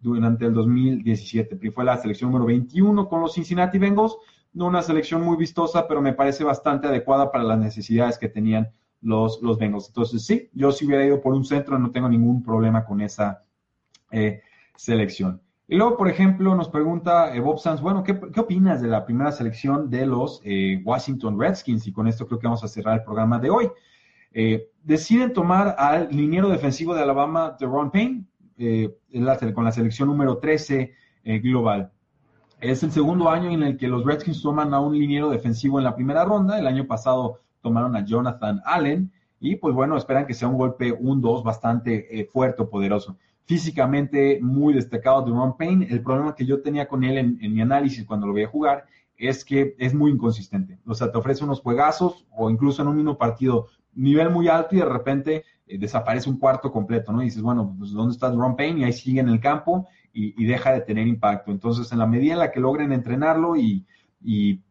durante 0.00 0.44
el 0.44 0.54
2017. 0.54 1.70
Fue 1.70 1.84
la 1.84 1.96
selección 1.96 2.30
número 2.30 2.46
21 2.46 3.08
con 3.08 3.20
los 3.22 3.34
Cincinnati 3.34 3.78
Bengals, 3.78 4.16
no 4.52 4.66
una 4.66 4.82
selección 4.82 5.22
muy 5.22 5.36
vistosa, 5.36 5.88
pero 5.88 6.00
me 6.00 6.12
parece 6.12 6.44
bastante 6.44 6.88
adecuada 6.88 7.32
para 7.32 7.42
las 7.44 7.58
necesidades 7.58 8.18
que 8.18 8.28
tenían 8.28 8.70
los, 9.04 9.40
los 9.42 9.58
Bengals. 9.58 9.88
Entonces, 9.88 10.24
sí, 10.24 10.50
yo 10.52 10.72
si 10.72 10.86
hubiera 10.86 11.04
ido 11.04 11.20
por 11.20 11.34
un 11.34 11.44
centro, 11.44 11.78
no 11.78 11.90
tengo 11.90 12.08
ningún 12.08 12.42
problema 12.42 12.84
con 12.84 13.00
esa 13.00 13.44
eh, 14.10 14.42
selección. 14.76 15.40
Y 15.68 15.76
luego, 15.76 15.96
por 15.96 16.08
ejemplo, 16.08 16.54
nos 16.54 16.68
pregunta 16.68 17.34
eh, 17.34 17.40
Bob 17.40 17.58
Sanz, 17.58 17.80
bueno, 17.80 18.02
¿qué, 18.02 18.12
opinas 18.40 18.82
de 18.82 18.88
la 18.88 19.04
primera 19.04 19.32
selección 19.32 19.88
de 19.88 20.06
los 20.06 20.40
eh, 20.44 20.82
Washington 20.84 21.38
Redskins? 21.38 21.86
Y 21.86 21.92
con 21.92 22.08
esto 22.08 22.26
creo 22.26 22.38
que 22.38 22.46
vamos 22.46 22.64
a 22.64 22.68
cerrar 22.68 22.98
el 22.98 23.04
programa 23.04 23.38
de 23.38 23.50
hoy. 23.50 23.70
Deciden 24.82 25.32
tomar 25.32 25.76
al 25.78 26.08
liniero 26.10 26.48
defensivo 26.48 26.92
de 26.92 27.02
Alabama, 27.02 27.56
Ron 27.60 27.92
Payne, 27.92 28.24
con 29.54 29.64
la 29.64 29.70
selección 29.70 30.08
número 30.08 30.38
13 30.38 30.92
eh, 31.24 31.38
global. 31.38 31.90
Es 32.60 32.82
el 32.82 32.92
segundo 32.92 33.30
año 33.30 33.50
en 33.50 33.62
el 33.62 33.76
que 33.78 33.88
los 33.88 34.04
Redskins 34.04 34.42
toman 34.42 34.74
a 34.74 34.80
un 34.80 34.96
liniero 34.96 35.30
defensivo 35.30 35.78
en 35.78 35.84
la 35.84 35.94
primera 35.94 36.24
ronda. 36.24 36.58
El 36.58 36.66
año 36.66 36.86
pasado 36.86 37.40
tomaron 37.64 37.96
a 37.96 38.04
Jonathan 38.04 38.60
Allen 38.64 39.10
y 39.40 39.56
pues 39.56 39.74
bueno, 39.74 39.96
esperan 39.96 40.26
que 40.26 40.34
sea 40.34 40.48
un 40.48 40.58
golpe 40.58 40.92
un 40.92 41.20
2 41.20 41.42
bastante 41.42 42.20
eh, 42.20 42.24
fuerte 42.26 42.62
o 42.62 42.70
poderoso. 42.70 43.16
Físicamente 43.46 44.38
muy 44.40 44.74
destacado 44.74 45.22
de 45.22 45.32
Ron 45.32 45.56
Payne. 45.56 45.88
El 45.90 46.02
problema 46.02 46.34
que 46.34 46.46
yo 46.46 46.62
tenía 46.62 46.86
con 46.86 47.02
él 47.04 47.18
en, 47.18 47.54
mi 47.54 47.60
análisis 47.60 48.04
cuando 48.04 48.26
lo 48.26 48.32
veía 48.32 48.48
jugar 48.48 48.84
es 49.16 49.44
que 49.44 49.74
es 49.78 49.92
muy 49.94 50.12
inconsistente. 50.12 50.78
O 50.86 50.94
sea, 50.94 51.10
te 51.10 51.18
ofrece 51.18 51.44
unos 51.44 51.60
juegazos 51.60 52.26
o 52.30 52.50
incluso 52.50 52.82
en 52.82 52.88
un 52.88 52.96
mismo 52.96 53.18
partido 53.18 53.66
nivel 53.94 54.30
muy 54.30 54.48
alto 54.48 54.74
y 54.74 54.78
de 54.78 54.84
repente 54.84 55.44
eh, 55.66 55.78
desaparece 55.78 56.28
un 56.28 56.38
cuarto 56.38 56.70
completo, 56.70 57.12
¿no? 57.12 57.22
Y 57.22 57.26
dices, 57.26 57.42
bueno, 57.42 57.74
pues 57.78 57.92
¿dónde 57.92 58.12
está 58.12 58.30
Ron 58.30 58.56
Payne? 58.56 58.80
Y 58.80 58.84
ahí 58.84 58.92
sigue 58.92 59.20
en 59.20 59.28
el 59.28 59.40
campo 59.40 59.88
y, 60.12 60.44
deja 60.44 60.72
de 60.72 60.80
tener 60.80 61.06
impacto. 61.06 61.50
Entonces, 61.50 61.90
en 61.92 61.98
la 61.98 62.06
medida 62.06 62.34
en 62.34 62.38
la 62.38 62.52
que 62.52 62.60
logren 62.60 62.92
entrenarlo 62.92 63.56
y, 63.56 63.84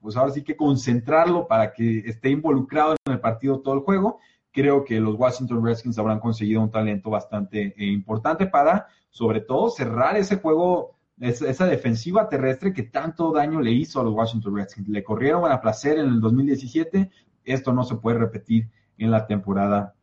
pues 0.02 0.18
ahora 0.18 0.32
sí 0.32 0.44
que 0.44 0.58
concentrarlo 0.58 1.48
para 1.48 1.74
que 1.74 2.00
esté 2.00 2.30
involucrado 2.30 2.96
en 3.06 3.14
el 3.14 3.20
partido 3.20 3.60
todo 3.60 3.76
el 3.76 3.82
juego, 3.82 4.20
creo 4.52 4.84
que 4.84 5.00
los 5.00 5.16
Washington 5.16 5.64
Redskins 5.64 5.98
habrán 6.00 6.20
conseguido 6.20 6.62
un 6.62 6.72
talento 6.72 7.10
bastante 7.10 7.74
eh, 7.78 7.86
importante 7.86 8.48
para, 8.48 8.88
sobre 9.10 9.42
todo, 9.42 9.70
cerrar 9.70 10.18
ese 10.18 10.38
juego, 10.38 10.96
esa, 11.20 11.66
defensiva 11.66 12.30
terrestre 12.30 12.74
que 12.74 12.84
tanto 12.84 13.32
daño 13.32 13.62
le 13.62 13.72
hizo 13.72 14.00
a 14.00 14.04
los 14.04 14.14
Washington 14.14 14.56
Redskins. 14.56 14.88
Le 14.88 15.04
corrieron 15.04 15.52
a 15.52 15.62
placer 15.62 16.00
en 16.00 16.08
el 16.08 16.20
2017, 16.20 17.12
esto 17.44 17.74
no 17.74 17.84
se 17.84 17.96
puede 17.96 18.20
repetir 18.20 18.70
en 18.98 19.12
la 19.12 19.28
temporada 19.28 19.96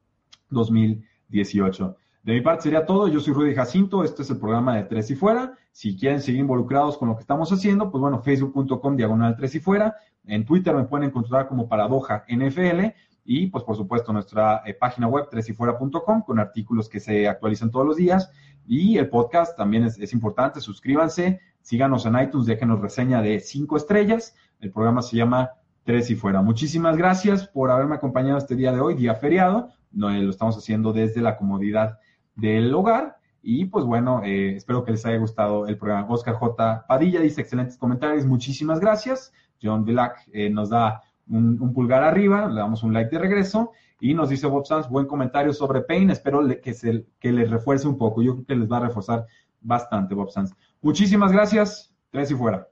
2018. 0.50 1.96
De 2.22 2.34
mi 2.34 2.42
parte 2.42 2.64
sería 2.64 2.84
todo. 2.84 3.08
Yo 3.08 3.20
soy 3.20 3.32
Rudy 3.32 3.54
Jacinto. 3.54 4.04
Este 4.04 4.22
es 4.22 4.30
el 4.30 4.38
programa 4.38 4.76
de 4.76 4.84
Tres 4.84 5.10
y 5.10 5.16
Fuera. 5.16 5.54
Si 5.72 5.96
quieren 5.96 6.20
seguir 6.20 6.40
involucrados 6.40 6.98
con 6.98 7.08
lo 7.08 7.14
que 7.14 7.22
estamos 7.22 7.50
haciendo, 7.50 7.90
pues 7.90 8.00
bueno, 8.00 8.20
facebook.com 8.20 8.96
diagonal 8.96 9.36
Tres 9.36 9.54
y 9.54 9.60
Fuera. 9.60 9.96
En 10.24 10.44
Twitter 10.44 10.74
me 10.74 10.84
pueden 10.84 11.08
encontrar 11.08 11.48
como 11.48 11.66
Paradoja 11.68 12.24
NFL. 12.28 12.92
Y 13.24 13.46
pues 13.46 13.64
por 13.64 13.76
supuesto 13.76 14.12
nuestra 14.12 14.62
eh, 14.66 14.74
página 14.74 15.06
web 15.06 15.28
tresyfuera.com 15.30 16.22
con 16.22 16.38
artículos 16.38 16.88
que 16.88 17.00
se 17.00 17.28
actualizan 17.28 17.70
todos 17.70 17.86
los 17.86 17.96
días. 17.96 18.30
Y 18.66 18.98
el 18.98 19.08
podcast 19.08 19.56
también 19.56 19.84
es, 19.84 20.12
importante. 20.12 20.60
Suscríbanse, 20.60 21.40
síganos 21.62 22.04
en 22.06 22.18
iTunes, 22.18 22.46
déjenos 22.46 22.80
reseña 22.80 23.22
de 23.22 23.40
cinco 23.40 23.76
estrellas. 23.76 24.34
El 24.60 24.72
programa 24.72 25.00
se 25.00 25.16
llama 25.16 25.52
Tres 25.84 26.10
y 26.10 26.16
Fuera. 26.16 26.42
Muchísimas 26.42 26.96
gracias 26.96 27.48
por 27.48 27.70
haberme 27.70 27.96
acompañado 27.96 28.36
este 28.36 28.56
día 28.56 28.72
de 28.72 28.80
hoy, 28.80 28.94
día 28.94 29.14
feriado. 29.14 29.70
No, 29.90 30.10
eh, 30.10 30.20
lo 30.20 30.30
estamos 30.30 30.56
haciendo 30.56 30.92
desde 30.92 31.20
la 31.20 31.36
comodidad 31.36 31.98
del 32.40 32.74
hogar. 32.74 33.18
Y 33.42 33.66
pues 33.66 33.84
bueno, 33.84 34.22
eh, 34.24 34.56
espero 34.56 34.84
que 34.84 34.92
les 34.92 35.04
haya 35.06 35.16
gustado 35.18 35.66
el 35.66 35.78
programa. 35.78 36.08
Oscar 36.08 36.34
J. 36.34 36.84
Padilla 36.86 37.20
dice 37.20 37.40
excelentes 37.40 37.76
comentarios, 37.76 38.26
muchísimas 38.26 38.80
gracias. 38.80 39.32
John 39.62 39.84
Villac 39.84 40.28
eh, 40.32 40.50
nos 40.50 40.70
da 40.70 41.02
un, 41.28 41.72
pulgar 41.72 42.02
arriba, 42.02 42.48
le 42.48 42.60
damos 42.60 42.82
un 42.82 42.92
like 42.92 43.10
de 43.10 43.18
regreso. 43.18 43.72
Y 44.00 44.14
nos 44.14 44.30
dice 44.30 44.46
Bob 44.46 44.66
Sanz, 44.66 44.88
buen 44.88 45.06
comentario 45.06 45.52
sobre 45.52 45.82
Pain, 45.82 46.10
espero 46.10 46.42
que, 46.62 46.72
se, 46.72 47.06
que 47.18 47.32
les 47.32 47.50
refuerce 47.50 47.86
un 47.86 47.98
poco. 47.98 48.22
Yo 48.22 48.34
creo 48.34 48.46
que 48.46 48.56
les 48.56 48.70
va 48.70 48.78
a 48.78 48.86
reforzar 48.86 49.26
bastante, 49.60 50.14
Bob 50.14 50.30
Sanz. 50.30 50.54
Muchísimas 50.80 51.30
gracias, 51.32 51.94
tres 52.10 52.30
y 52.30 52.34
fuera. 52.34 52.69